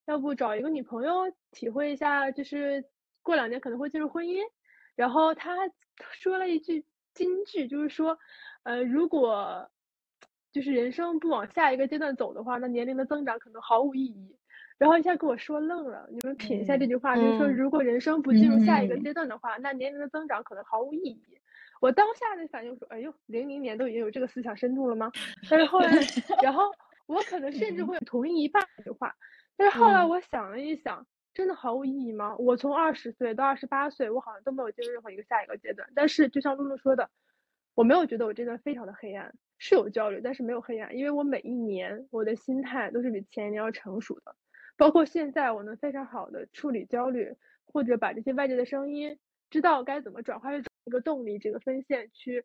[0.07, 2.85] 要不找一个女朋友，体会一下，就是
[3.23, 4.39] 过两年可能会进入婚姻。
[4.95, 5.55] 然后他
[6.19, 8.19] 说了一句金句，就是说，
[8.63, 9.71] 呃，如果
[10.53, 14.37] 就是人生不往下一个阶段走的话，那年龄的增长可能毫无意义。
[14.79, 21.19] 然后一下给我说愣了，你们品一下这句话，就是说，嗯如果人生不进入下一个嗯阶段的话，那年龄的增长可能毫无意义。
[21.81, 25.11] 我当下的反应说，哎呦，零零年都已经有这个思想深度了吗？
[25.51, 25.91] 但是后来，
[26.43, 26.71] 然后
[27.07, 29.15] 我可能甚至会同意一半这句话，
[29.57, 32.37] 但是后来嗯我想了一想，真的毫无意义吗？
[32.37, 35.89] 我从二十岁到二十八岁，我好像都没有进入任何一个下一个阶段。
[35.95, 37.11] 但是就像露露说的，
[37.75, 44.37] 我没有觉得我这段非常的黑暗，是有焦虑，但是没有黑暗，因为我每一年我的心态都是比前一年要成熟的。
[44.77, 52.45] 包括现在，我能非常好的处理焦虑，或者把这些外界的声音，知道该怎么转化成一个动力，这个分线去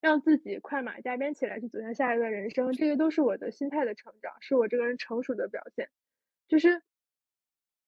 [0.00, 2.72] 让自己快马加鞭起来，去走向下一段人生。
[2.72, 5.90] 这些都是我的心态的成长，是我这个人成熟的表现。
[6.48, 6.82] 就是，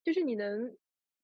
[0.02, 0.76] 就是你能，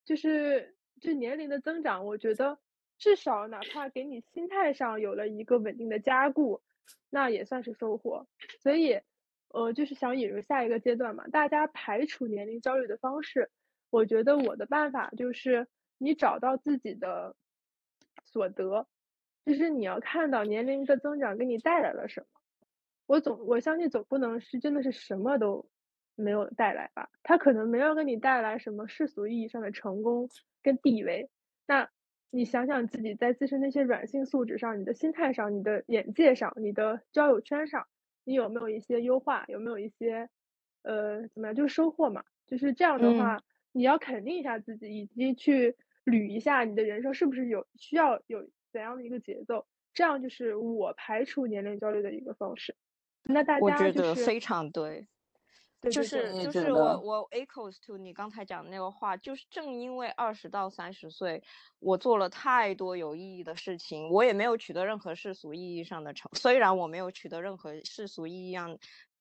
[0.05, 2.59] 就是就年龄的增长，我觉得
[2.99, 6.63] 至少哪怕给你心态上有了一个稳定的加固，
[7.11, 8.27] 那也算是收获。
[8.61, 9.01] 所以，
[9.49, 13.51] 呃，就是想引入下一个阶段嘛，大家排除年龄焦虑的方式，
[13.91, 15.67] 我觉得我的办法就是
[15.99, 17.35] 你找到自己的
[18.25, 18.87] 所得，
[19.45, 22.27] 就是你要看到年龄的增长给你带来了什么。
[23.07, 25.69] 我总我相信总不能是真的是什么都
[26.17, 27.11] 没有带来吧？
[27.23, 30.29] 他可能没有给你带来什么世俗意义上的成功
[30.63, 31.31] 跟地位，
[31.67, 31.89] 那。
[32.37, 37.87] 你想想自己在自身那些软性素质上，你的心态上，你的眼界上，你的交友圈上，
[38.25, 39.45] 你有没有一些优化？
[39.47, 40.29] 有没有一些，
[40.83, 41.55] 呃，怎么样？
[41.55, 42.25] 就是收获嘛。
[42.45, 49.65] 就是这样的话，你要肯定一下自己，以及去捋一下你的人生是不是有需要有怎样的一个节奏。
[49.93, 52.75] 这样就是我排除年龄焦虑的一个方式。
[53.23, 55.07] 那大家我觉得非常对。
[55.91, 61.43] 就是就是我我 echoes to 你刚才讲的那个话，就是正因为二十到三十岁，
[61.79, 68.79] 我做了太多有意义的事情，我也没有取得任何世俗意义上的成，虽然我没有取得任何世俗意义上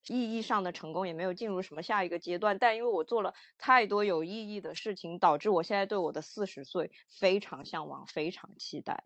[0.07, 9.03] 意义上的成功，也没有进入什么下一个阶段，但因为我做了太多有意义的事情，导致我现在对我的四十岁非常向往，非常期待。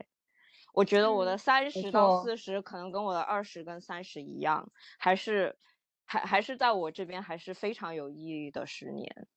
[0.73, 5.57] 我觉得我的三十到四十可能跟我的二十跟三十一样，还是。
[6.07, 9.27] 还还是在我这边还是非常有意义的十年，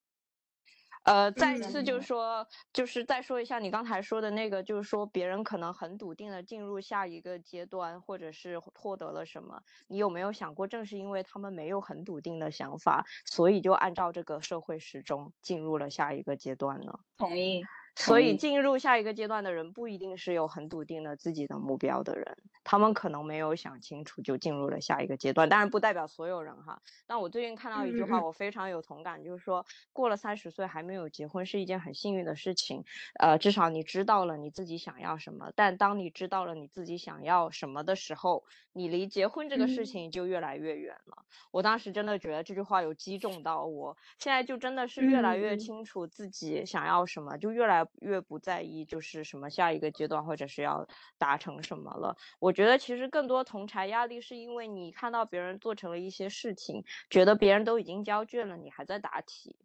[1.05, 16.93] 呃，再次就是说，就是再说一下你刚才说的那个，就是说别人可能很笃定的进入下一个阶段，或者是获得了什么，你有没有想过，正是因为他们没有很笃定的想法，所以就按照这个社会时钟进入了下一个阶段呢？
[17.17, 17.71] 同意。
[17.97, 26.81] 所以进入下一个阶段的人不一定是有很笃定的自己的目标的人，他们可能没有想清楚就进入了下一个阶段，当然不代表所有人哈。
[27.07, 32.85] 但我最近看到一句话，我非常有同感，就是说过了三十岁还没有结婚是一件很幸运的事情，
[33.19, 35.53] 呃，至少你知道了你自己想要什么。
[35.55, 41.25] 但当你知道了你自己想要什么的时候，你离结婚这个事情就越来越远了。
[41.51, 47.80] 我当时真的觉得这句话有击中到我，现在就真的是越来越清楚自己想要什么，就越来。
[48.01, 50.87] 越不在意就是什么下一个阶段或者是要
[51.19, 52.17] 达成什么了。
[52.39, 59.57] 我觉得其实更多同柴压力是因为你看到别人做成了一些事情，觉得别人都已经交卷了，你还在答题，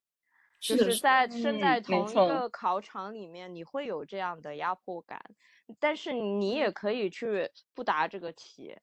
[0.60, 5.22] 就是在身在同一个考场里面，你会有这样的压迫感。
[5.80, 8.78] 但是你也可以去不答这个题。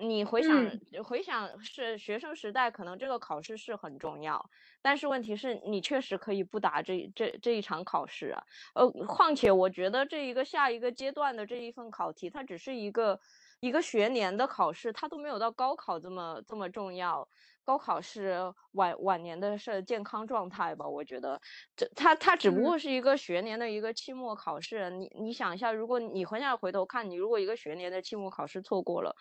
[0.00, 0.70] 你回想
[1.04, 8.42] 回想是学生时代，可能这个考试是很重要，但是问题是你确实可以不答这这这一场考试啊。
[8.74, 13.18] 呃，况且我觉得这一个下一个阶段的这一份考题，它只是一个
[13.60, 17.28] 一个学年的考试，它都没有到高考这么这么重要。
[17.64, 20.88] 高考是晚晚年的是健康状态吧？
[20.88, 21.38] 我觉得
[21.76, 24.88] 这它它只不过是一个学年的一个期末考试。
[24.90, 29.14] 你你想一下，如果你回想回头看，你如果一个学年的期末考试错过了。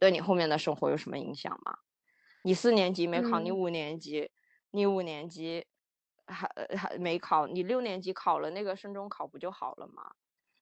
[0.00, 1.78] 对你后面的生活有什么影响吗？
[2.42, 4.30] 你四年级没考，你五年级，
[4.72, 5.66] 你五年级
[6.26, 10.12] 还还没考，你六年级考了那个升中考不就好了吗？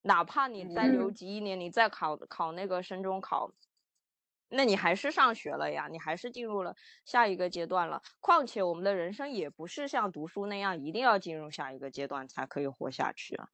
[0.02, 3.52] 哪怕你再留级一年，你再考考那个升中考，
[4.50, 8.02] 那你还是上学了呀，你还是进入了下一个阶段了。
[8.20, 13.48] 况且我们的人生也不是像读书那样，一定要进入下一个阶段才可以活下去啊。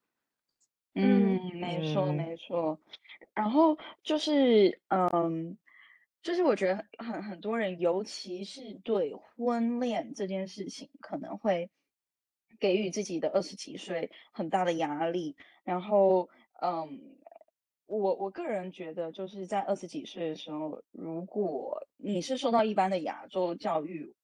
[0.94, 2.80] 嗯，没错没错。
[3.34, 5.58] 然后就是，嗯。
[6.22, 11.70] 就是我觉得很很多人，尤其是对婚恋这件事情，可能会
[12.58, 15.36] 给予自己的二十几岁很大的压力。
[15.64, 16.28] 然后，
[16.60, 17.16] 嗯，
[17.86, 24.14] 我我个人觉得，就是在二十几岁的时候，如果你是受到一般的亚洲教育。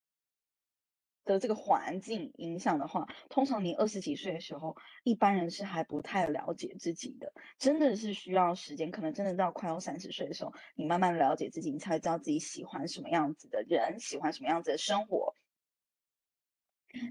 [1.25, 15.37] 的这个环境影响的话，通常你二十几岁的时候，一般人是还不太了解自己的，真的是需要时间，可能真的到快要三十岁的时候，你慢慢了解自己，你才知道自己喜欢什么样子的人，喜欢什么样子的生活。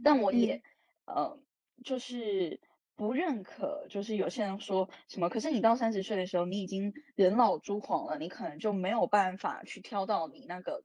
[0.04, 0.62] 但我也，
[1.06, 1.39] 呃，
[1.84, 2.59] 就是
[2.95, 10.84] 不认可，就是有些人说什么，可是你到三十岁的时候，你已经人老珠黄了，你可能就没有办法去挑到你那个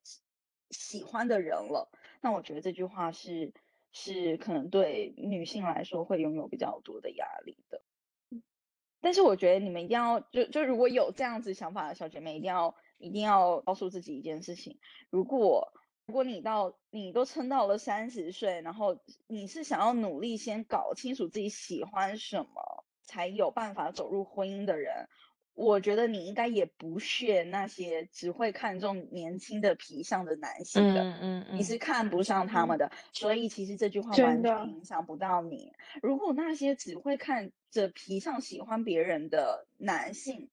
[0.71, 1.91] 喜欢的人了。
[2.21, 3.53] 那我觉得这句话是
[3.93, 7.83] 是可能对女性来说会拥有比较多的压力的，
[9.01, 14.79] 但是我觉得你们一定要就就如果有这样子想法的小姐妹，一定要一定要告诉自己一件事情：
[15.11, 15.73] 如果
[16.07, 25.09] 如果你到你都撑到了三十岁，然后你是想要努力先搞清楚自己喜欢什么，才有办法走入婚姻的人，
[25.57, 35.73] 我觉得你应该也不屑那些只会看重年轻的皮相的男性的，嗯嗯嗯，你是看不上他们的，所以其实这句话完全影响不到你。
[36.03, 40.51] 如果那些只会看着皮相喜欢别人的男性，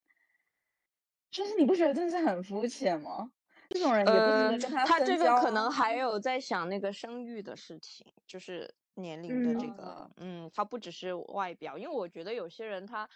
[1.30, 3.30] 就是你不觉得真的是很肤浅吗？
[3.70, 5.98] 这种人也不值呃得跟，他他这个可能啊还。
[5.98, 9.74] 有在想那个生育的事情，就是年龄的这嗯。
[9.74, 13.10] 个，嗯，他不只是外表，因为我觉得有些人他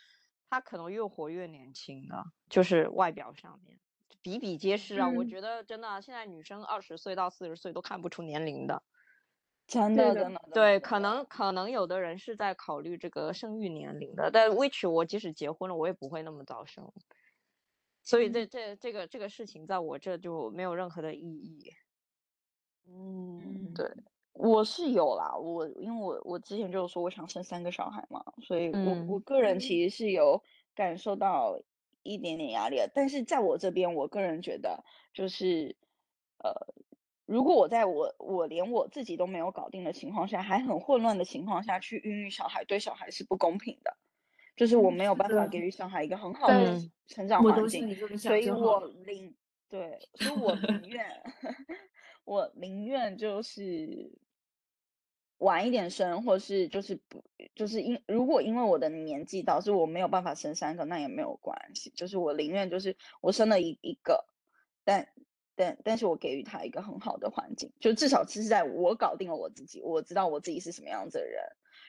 [0.50, 3.80] 他可能越活越年轻了，就是外表上面
[4.22, 5.10] 比比皆是啊。
[5.10, 8.84] 我嗯觉得真的啊，现在女生二十岁到四十岁都看不出年龄的。
[9.68, 16.90] 真的的真的对，可能可能有的人是在考虑这个生育年龄的，但 which 我即使结婚了，我也不会那么早生。
[18.02, 21.74] 所以这这这个这个事情在我这就没有任何的意义。
[22.86, 23.92] 嗯，对，
[24.38, 30.44] 我是有啦，我因为我我之前就有说我想生三个小孩嘛，所以我我嗯个人其实是有
[30.76, 31.60] 感受到
[32.04, 34.84] 一点点压力的，但是在我这边，我个人觉得
[35.14, 35.76] 就是
[36.44, 36.52] 呃，
[37.26, 43.98] 如果我在我我连我自己都没有搞定的情况下，还很混乱的情况下去孕育小孩，对小孩是不公平的，
[44.56, 47.94] 就是我嗯没有办法给予小孩一个很好的嗯成长环境。
[48.18, 48.92] 所以我。
[49.06, 49.36] 宁
[49.70, 51.06] 对，所以我宁愿
[52.24, 54.10] 我宁愿就是
[55.40, 57.24] 晚一点生，或是就是不
[57.54, 64.26] 就是因如果因为我的年纪导致我没有办法生三个，那也没有关系，就是我宁愿就是我生了一一个，
[64.84, 65.08] 但
[65.56, 71.44] 但但是我给予他一个很好的环境，就至少是在我搞定了我自己，我知道我自己是什么样子的人，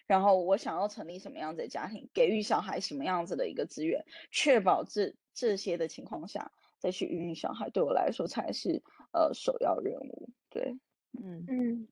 [0.06, 8.82] 然后我想要成立什么样子的家庭，给予小孩什么样子的一个资源，确保这这些的情况下再去孕育小孩，对我来说才是
[9.12, 10.28] 呃首要任务。
[10.50, 10.78] 对，
[11.22, 11.88] 嗯嗯，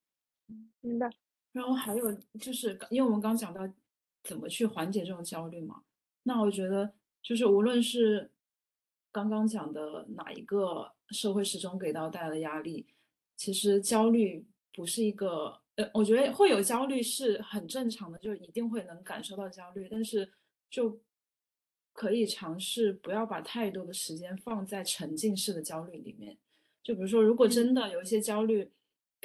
[0.81, 1.11] 明白。
[1.57, 3.67] 然后还有就是，因为我们刚讲到
[4.23, 5.83] 怎么去缓解这种焦虑嘛，
[6.25, 6.93] 那我觉得
[7.23, 8.31] 就是无论是
[9.11, 12.87] 刚刚讲的哪一个社会时钟给到大家的压力，
[13.39, 20.31] 其实焦虑不是一个，呃，我觉得会有焦虑是很正常的，就一定会能感受到焦虑，但是
[20.69, 21.01] 就
[21.95, 26.37] 可以尝试不要把太多的时间放在沉浸式的焦虑里面。
[26.83, 28.71] 就比如说，如果真的有一些焦虑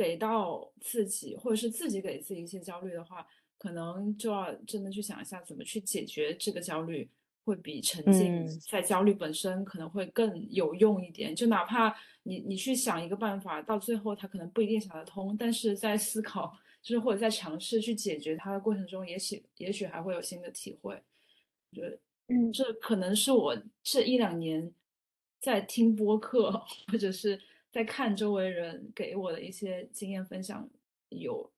[0.02, 3.28] 给到自己，或者是自己给自己一些焦虑的话，
[3.60, 7.08] 可能就要真的去想一下怎么去解决这个焦虑，
[7.44, 11.36] 会比沉浸嗯在焦虑本身可能会更有用一点。
[11.36, 20.96] 就哪怕你你去想一个办法，到最后他可能不一定想得通，但是在思考，就是或者在尝试去解决它的过程中，也许也许还会有新的体会。
[21.70, 22.00] 我觉得
[22.30, 24.74] 嗯这可能是我这一两年
[25.40, 26.52] 在听播客
[26.92, 27.40] 或者是
[27.72, 30.70] 在看周围人给我的一些经验分享，
[31.10, 31.52] 有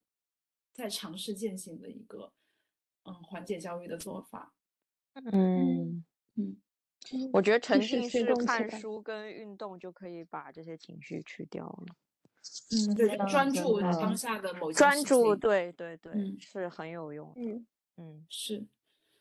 [0.74, 2.32] 在尝试践行的一个
[3.04, 4.54] 嗯缓解焦虑的做法。
[5.32, 6.04] 嗯，
[6.36, 6.58] 嗯
[7.32, 11.96] 我觉得沉就是浸式看书跟运动就可以把这些情绪去掉了。
[12.72, 17.42] 嗯，对，专注当下的某件事专注，对对对，嗯是很有用的。
[17.42, 18.66] 嗯嗯是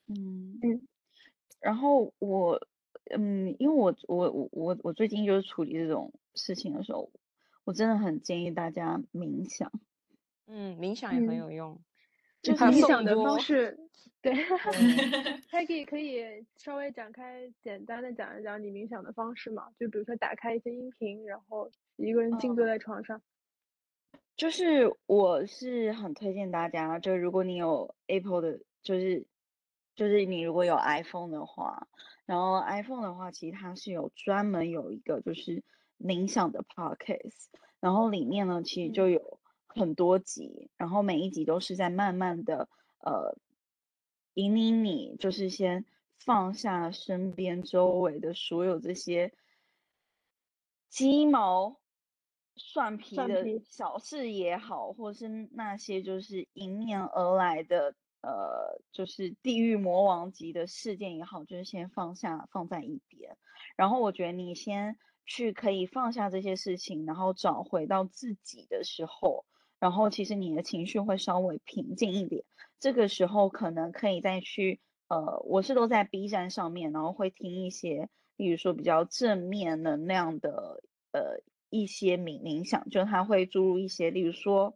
[0.07, 0.88] 嗯嗯
[1.61, 2.61] 然后我，
[3.11, 7.11] 嗯，因为我我我我我最近就是处理这种事情的时候，
[7.64, 9.70] 我真的很建议大家冥想。
[10.46, 11.80] 嗯，冥想也很嗯有用。
[12.42, 13.78] 就冥想的方式，
[14.20, 14.44] 对，对
[15.48, 16.20] 还可以可以
[16.57, 19.70] 稍微展开简单的讲一讲你冥想的方式嘛？
[19.78, 23.22] 就比如说打开一些音频，然后一个人静坐嗯在床上。
[24.36, 29.24] 就是我是很推荐大家，就如果你有 Apple 的，就是
[29.94, 31.86] 就是你如果有 iPhone 的话，
[32.32, 35.62] 然后 iPhone 的话，其实它是有专门有一个就是
[35.98, 42.70] 冥想的 Podcast，然后里面呢其实就有很多集，然后每一集都是在慢慢的
[43.00, 43.36] 呃
[44.32, 45.84] 引领你，就是先
[46.16, 49.34] 放下身边周围的所有这些
[50.88, 51.78] 鸡毛
[52.56, 63.36] 蒜皮的小事也好，或是那些就是迎面而来的呃，就是地狱魔王级的事件也好，就是先放下放在一边。
[63.76, 64.96] 然后我觉得你先
[65.26, 69.44] 去可以放下这些事情，然后找回到自己的时候，
[69.78, 72.44] 然后其实你的情绪会稍微平静一点。
[72.78, 84.74] 这个时候可能可以再去呃，我是都在 B 站上面，然后会听一些，例如说比较正面能量的呃一些冥冥想，就他会注入一些，例如说，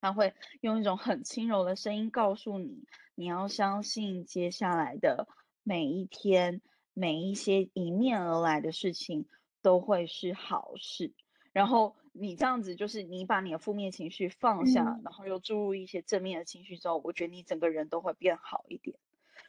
[0.00, 2.84] 他会用一种很轻柔的声音告诉你，
[3.14, 5.26] 你要相信接下来的
[5.62, 6.60] 每一天，
[6.94, 9.26] 每一些迎面而来的事情
[9.62, 11.12] 都会是好事。
[11.52, 18.96] 然后你这样子，就是你把你的负面情绪放下，嗯然后又注入一些正面的情绪之后，我觉得你整个人都会变好一点。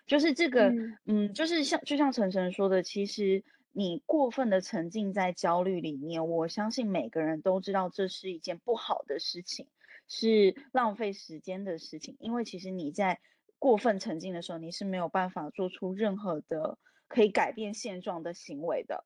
[0.08, 9.68] 就是这个，嗯嗯，就是像就像晨晨说的，其实你过分的沉浸在焦虑里面，我相信每个人都知道这是一件不好的事情，
[10.10, 13.20] 是浪费时间的事情，因为其实你在
[13.60, 19.06] 过分沉浸的时候，你是没有办法做出任何的可以改变现状的行为的。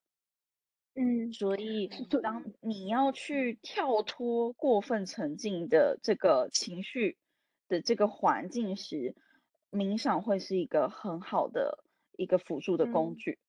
[0.96, 1.90] 嗯所以，
[2.22, 2.44] 当。
[2.62, 7.18] 你要去跳脱过分沉浸的这个情绪
[7.68, 9.16] 的这个环境时，
[9.72, 11.84] 冥想会是一个很好的
[12.16, 13.18] 一个辅助的工嗯。
[13.18, 13.40] 具，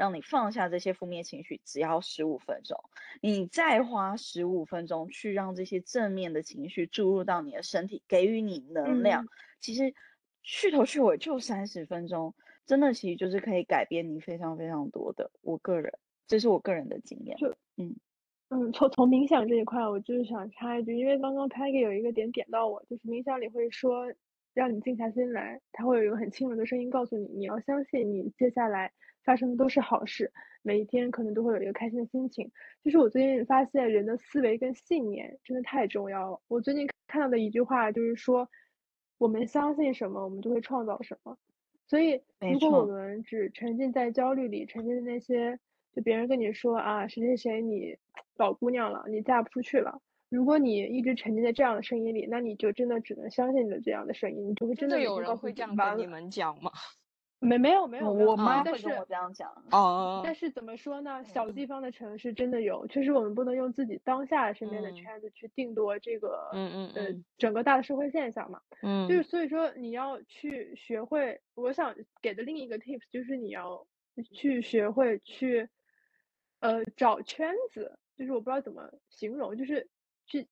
[0.00, 2.82] 让你放下这些负面情绪，只要十五分钟，
[3.20, 9.28] 你再花十五分钟去让这些正面的情绪注入到你的身体，给予你能量，嗯
[9.60, 9.94] 其实
[10.42, 12.34] 去头去尾就三十分钟，
[12.64, 15.30] 真的其实就是可以改变你非常非常多的。
[15.42, 15.92] 我个人，
[16.26, 17.36] 这是我个人的经验。
[17.36, 17.94] 就嗯
[18.48, 24.10] 嗯，从从冥想这一块，我就是想插一句，因为刚刚 Peggy 有一个点点到我，就是冥想里会说
[24.54, 28.90] 让你静下心来，它会有一个很轻柔的声音告诉你，你要相信你接下来
[29.30, 32.50] 发生的都是好事，每一天可能都会有一个开心的心情。
[32.82, 36.40] 就是我最近发现人的思维跟信念真的太重要了。
[36.48, 38.48] 我最近看到的一句话就是说，
[39.18, 41.38] 我们相信什么，我们就会创造什么。
[41.86, 45.60] 所以，如果我们只沉浸在焦虑里，沉浸在那些
[45.92, 47.96] 就别人跟你说啊，谁谁谁你
[48.36, 50.02] 老姑娘了，你嫁不出去了。
[50.28, 56.06] 如果你一直沉浸在这样的声音里，那你就真的只能相信你的这样的声音，你就会真真的的有人会这样跟你。
[56.08, 56.72] 们讲吗？
[57.42, 59.50] 没没有没有，我妈但是会跟我这样讲。
[59.70, 61.24] 哦，但是怎么说呢？
[61.24, 68.60] 小嗯地方的城市真的有，确实我们不能用自己当下身边的嗯圈子去定夺这个嗯嗯呃嗯整个大的社会现象嘛。
[68.82, 73.86] 嗯，就是所以说你要去学会，我想给的另一个 tips 就是你要
[74.34, 75.66] 去学会去，
[76.58, 79.88] 呃，找圈子，就是我不知道怎么形容，就是
[80.26, 80.46] 去，呃，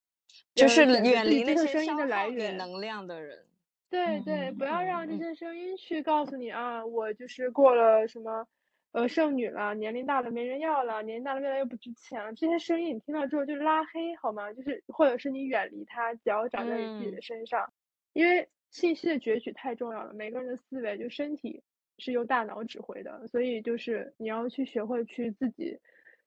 [0.54, 2.46] 就是远离那些声音消的来源。
[2.46, 3.44] 耗你能量的人。
[3.90, 8.46] 对对，嗯不要让这嗯些声音去告诉你啊，我就是过了什么，
[8.92, 14.52] 呃，剩女了，年龄大了没人要了，年龄大了越来越不值钱了，这些声音你听到之后就拉黑好吗？
[14.52, 17.72] 就是或者是你远离它，脚长在你自己嗯的身上，
[18.12, 21.62] 因为信息的攫取太重要了，每个人的思维就身体
[21.96, 25.78] 是由大脑指挥的，所以就是你要去学会去自己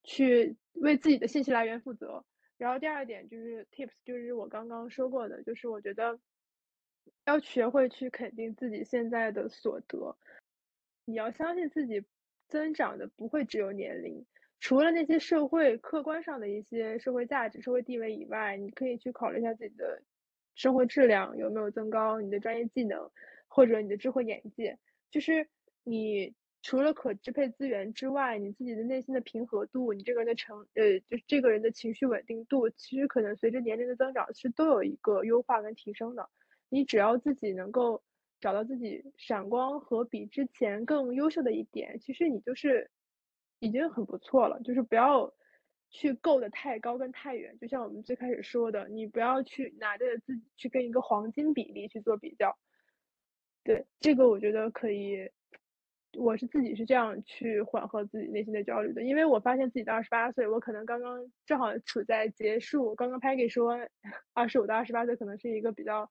[0.03, 2.25] 去为自己的信息来源负责。
[2.57, 6.19] 然后第二点就是 tips，就是我刚刚说过的，就是我觉得
[7.25, 10.17] 要学会去肯定自己现在的所得，
[11.05, 12.03] 你要相信自己
[12.47, 14.25] 增长的不会只有年龄，
[14.59, 20.01] 除了那些社会客观上的一些社会价值、社会地位以外，你可以去考虑一下自己的
[20.55, 23.09] 生活质量有没有增高，你的专业技能
[23.47, 24.77] 或者你的智慧眼界，
[25.09, 25.47] 就是
[25.83, 36.29] 你除了可支配资源之外，你自己的内心的平和度，你这个人的成呃，就是这个人的情绪稳定度，其实可能随着年龄的增长，其实都有一个优化跟提升的。
[36.71, 38.01] 你只要自己能够
[38.39, 42.89] 找到自己闪光和比之前更优秀的一点，其实你就是
[43.59, 44.59] 已经很不错了。
[44.61, 45.33] 就是不要
[45.89, 52.57] 去够得太高跟太远，就像我们最开始说的，你不要去拿着自己去跟一个黄金比例去做比较。
[53.65, 55.29] 对，这个我觉得可以，
[56.17, 63.77] 我是自己是这样去缓和自己内心的焦虑的，因为我发现自己的二十八岁，我可能刚刚正好处在结束，刚刚 Peggy 说
[64.33, 66.09] 二十五到二十八岁可能是一个比较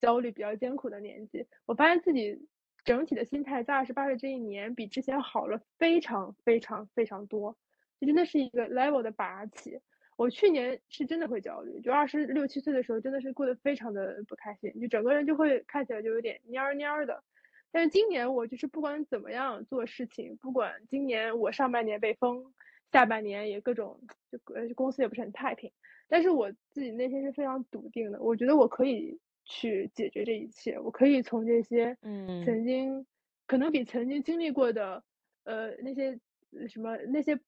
[0.00, 2.46] 焦虑、比较艰苦的年纪，我发现自己
[2.84, 7.56] 整体的心态在二十八岁这一年比之前好了非常非常非常多，
[8.00, 9.80] 就真的是一个 level 的拔起。
[10.16, 17.22] 我去年是真的会焦虑，就二十六七岁的时候，真的是过得非常的不开心，就整个人就会看起来就有点蔫儿蔫儿的。
[17.70, 22.54] 但是今年我就是不管怎么样做事情，不管今年我上半年被封，
[22.92, 24.00] 下半年也各种
[24.32, 25.70] 就呃公司也不是很太平，
[26.08, 33.06] 但是我自己内心是非常笃定的，我觉得我可以去解决这一切，我可以从这些嗯曾经
[33.46, 35.02] 可能比曾经经历过的
[35.44, 36.18] 呃那些
[36.52, 37.38] 呃什么那些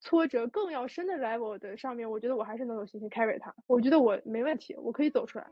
[0.00, 5.46] 挫折更要深的 level 的上面，我觉得我还是能有信心 carry 它，我觉得我没问题，我可以走出来。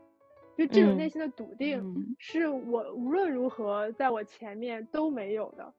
[0.57, 5.73] 就这种内嗯心的笃定，嗯是我无论如何在我前面都没有的。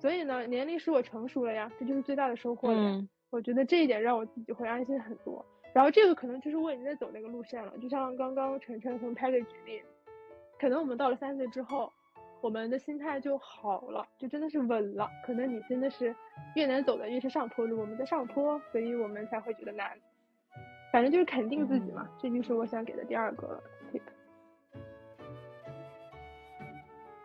[0.00, 2.90] 所以呢，年龄使我成熟了呀，这就是最大的收获了呀。
[2.90, 5.46] 嗯我觉得这一点让我自己会安心很多。
[5.72, 9.82] 然后这个可能就是我已经在走那个路线了，就像刚刚晨晨和 Peggy 举例，
[10.58, 11.92] 可能我们到了三十岁之后，
[12.40, 15.08] 我们的心态就好了，就真的是稳了。
[15.24, 16.14] 可能你真的是
[16.56, 19.96] 越难走的越是上坡路，我们在上坡，所以我们才会觉得难。
[20.92, 23.62] 反正就是肯定自己嘛，这就是我想给的第二个
[23.92, 24.00] tip。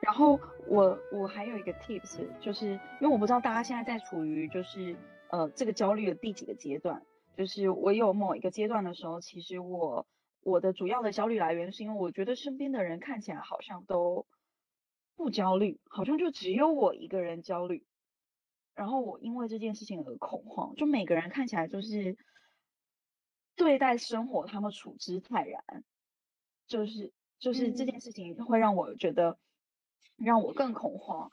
[0.02, 4.96] 然后我我还有一个 tips，就是因为我不知道大家现在在处于就是
[5.32, 7.02] 呃这个焦虑的第几个阶段，
[7.36, 10.08] 就是我有某一个阶段的时候，其实我
[10.42, 14.26] 我的主要的焦虑来源是因为我觉得身边的人看起来好像都
[15.16, 17.86] 不焦虑，好像就只有我一个人焦虑。
[18.74, 22.18] 然后我因为这件事情而恐慌，就每个人看起来就是
[23.56, 25.64] 对待生活，他们处之泰然，
[26.68, 29.38] 就是就是这件事情会让我觉得
[30.18, 31.32] 让我更恐慌。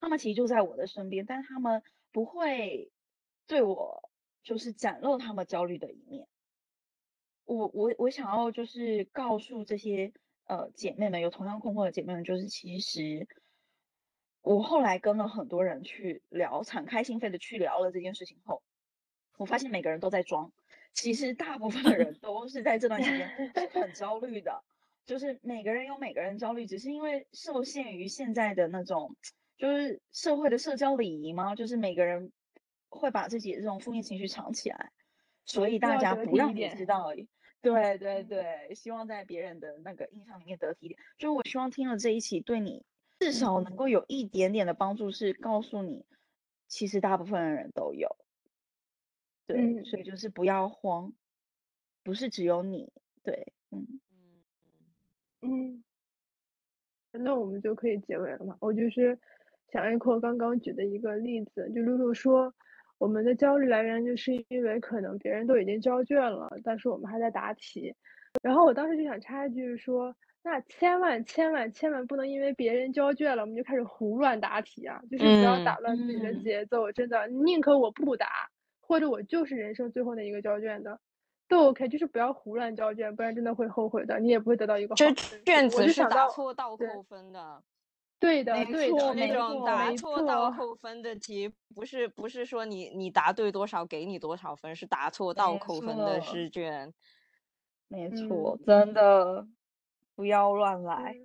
[0.00, 2.90] 他们其实就在我的身边，但他们不会
[3.46, 4.03] 对我
[4.44, 6.28] 就是展露他们焦虑的一面。
[7.44, 10.12] 我我我想要就是告诉这些
[10.44, 13.26] 呃姐妹们，有同样困惑的姐妹们，就是其实。
[14.42, 18.62] 我后来跟了很多人去聊，敞开心扉的去聊了这件事情后，
[19.38, 20.52] 我发现每个人都在装，
[20.92, 23.26] 其实大部分的人 都是在这段时间
[23.72, 24.62] 是很焦虑的，
[25.06, 29.16] 就是每个人有每个人焦虑，只是因为受限于现在的那种
[29.56, 32.30] 就是社会的社交礼仪嘛，就是每个人
[32.98, 34.92] 会把自己的这种负面情绪藏起来，
[35.44, 37.12] 所以大家不让你知道。
[37.60, 41.00] 对对对，希望在别人的那个印象里面得体一点。
[41.18, 42.84] 就是我希望听了这一期对你。
[43.20, 46.04] 至少能够有一点点的帮助，是告诉你，
[46.66, 48.16] 其实大部分的人都有，
[49.46, 51.14] 对，所以就是不要慌，
[52.02, 52.92] 不是只有你，
[53.22, 54.00] 对，嗯
[55.40, 55.84] 嗯
[57.12, 58.58] 嗯，那我们就可以结尾了嘛？
[58.60, 59.18] 我就是
[59.72, 62.52] 想艾扣刚刚举的一个例子，就露露说，
[62.98, 67.94] 我们的焦虑来源就是因为可能别人都已经交卷了，但是我们还在答题，
[68.42, 70.14] 然后我当时就想插一句说。
[70.46, 75.00] 那千万千万千万不能因为别人交卷了，我们就开始胡乱答题啊！
[75.10, 78.26] 就是不要打乱自己的节奏，真的，宁可我不答，
[78.82, 81.00] 或者我就是人生最后那一个交卷的，
[81.48, 85.14] 都 OK，就是不要胡乱交卷，不然真的会后悔的，你也不会得到一个好卷
[85.46, 87.62] 卷子是打错倒扣分的，
[88.24, 96.92] 对的，对的，那种答错倒扣分的题，不是不是说你你答对多少给你多少分，是答错倒扣分的试卷，
[97.88, 99.46] 没错，真的。
[100.16, 101.16] 不要乱来，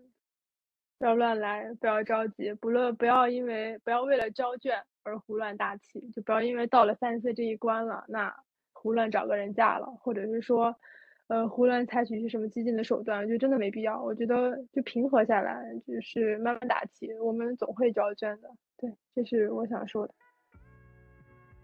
[0.97, 8.35] 不要乱来，不要着急，不论不要因为不要为了交卷而胡乱大题，就不要因为到了三十岁这一关了，那
[8.73, 10.75] 胡乱找个人嫁了，或者是说，
[11.29, 14.03] 呃，胡乱采取一些什么激进的手段，就真的没必要。
[14.03, 18.49] 我觉得就平和下来，就是慢慢答题，我们总会交卷的。
[18.77, 20.13] 对，这是我想说的。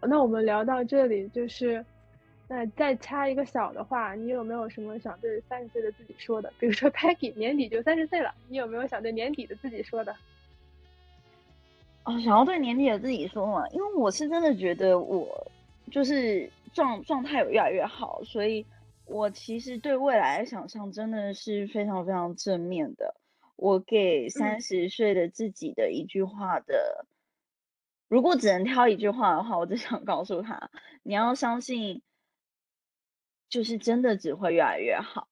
[0.02, 1.86] 那我们聊到这里，就是。
[2.48, 6.54] 那再插一个小的话，你有没有什么想对三十岁的自己说的？
[6.60, 10.16] 比如说 Peggy 年底就三十岁了，你有没有想对年底的自己说的？
[12.04, 13.68] 哦，想要对年底的自己说嘛？
[13.70, 15.52] 因为我是真的觉得我
[15.90, 18.64] 就是状状态有越来越好，所以
[19.06, 23.16] 我其实对未来的想象真的是非常非常正面的。
[23.56, 27.06] 我给三十岁的自己的一句话的，
[28.08, 30.70] 如果只能挑一句话的话，我只想告诉他：
[31.04, 32.02] 你要相信。
[33.48, 35.28] 就是真的只会越来越好，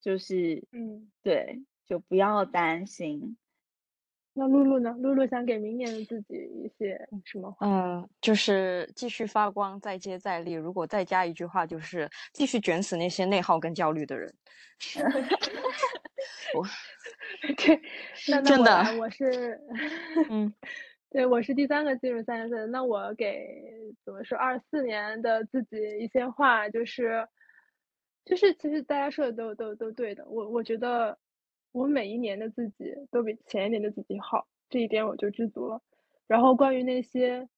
[0.00, 3.36] 就是嗯，对，就不要担心。
[4.38, 4.94] 那露露呢？
[5.00, 7.66] 露露想给明年的自己一些什么话？
[7.66, 10.52] 嗯，就是继续发光，再接再厉。
[10.52, 14.32] 如果再加一句话，就是继续卷死那些内耗跟焦虑的人。
[16.54, 16.62] 我，
[17.56, 17.80] 对，
[18.44, 19.58] 真的，我是，
[20.28, 20.52] 嗯。
[21.08, 23.64] 对，我是第三个进入三十岁，那我给
[24.04, 27.26] 怎么说二四年的自己一些话，就是，
[28.26, 31.16] 就是其实大家说的都都都对的，我我觉得
[31.72, 35.80] 我每一年的自己都比前一年的自己好，这一点我就知足了。
[36.26, 37.48] 然后关于那些，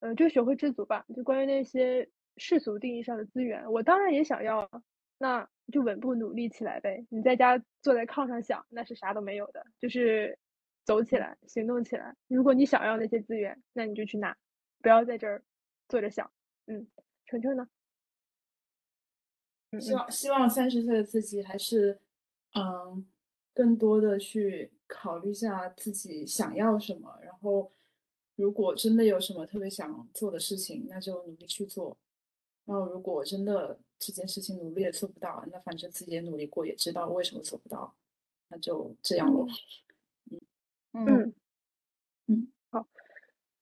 [0.00, 1.04] 呃，就学会知足吧。
[1.14, 4.70] 就关于那些世俗定义上的资源，我当然也想要，
[5.18, 7.06] 那就稳步努力起来呗。
[7.10, 10.38] 你在家坐在炕上想，那是啥都没有的，就是。
[10.86, 12.14] 走起来，行动起来。
[12.28, 14.36] 如果你想要那些资源，那你就去拿，
[14.82, 15.42] 不要在这儿
[15.88, 16.30] 坐着想。
[16.66, 16.86] 嗯，
[17.24, 17.66] 晨晨呢？
[19.80, 21.98] 希望希望三十岁的自己还是，
[22.52, 23.06] 嗯，
[23.54, 27.18] 更多的去考虑一下自己想要什么。
[27.22, 27.70] 然后，
[28.36, 31.96] 如果真的有什么特别想做的事情，那就努力去做。
[32.64, 37.94] 然后，如果真的这件事情努力也做不到，那反正自己也努力过，也知道为什么做不到，
[38.48, 39.46] 那就这样咯。
[40.92, 41.34] 嗯
[42.26, 42.86] 嗯，好，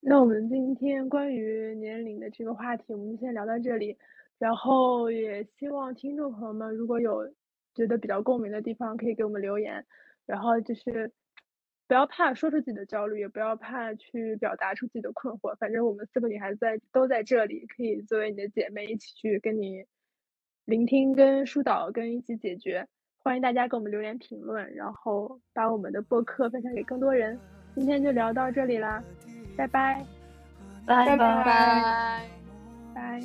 [0.00, 3.96] 那我们今天关于年龄的这个话题，我们先聊到这里。
[4.38, 7.32] 然后也希望听众朋友们，如果有
[7.74, 9.84] 觉得比较共鸣的地方，可以给我们留言。
[10.26, 11.12] 然后就是
[11.88, 15.56] 不要怕说出自己的焦虑，也不要怕去表达出自己的困惑。
[15.56, 19.84] 反正我们四个女孩子在都在这里，可以作为你的姐妹，一起去跟你
[20.64, 22.86] 聆听、跟疏导、跟一起解决。
[23.18, 27.38] 欢迎大家给我们留言评论，然后把我们的播客分享给更多人。
[27.74, 29.02] 今天就聊到这里啦，
[29.56, 30.04] 拜拜，
[30.86, 32.26] 拜拜
[32.94, 33.22] 拜。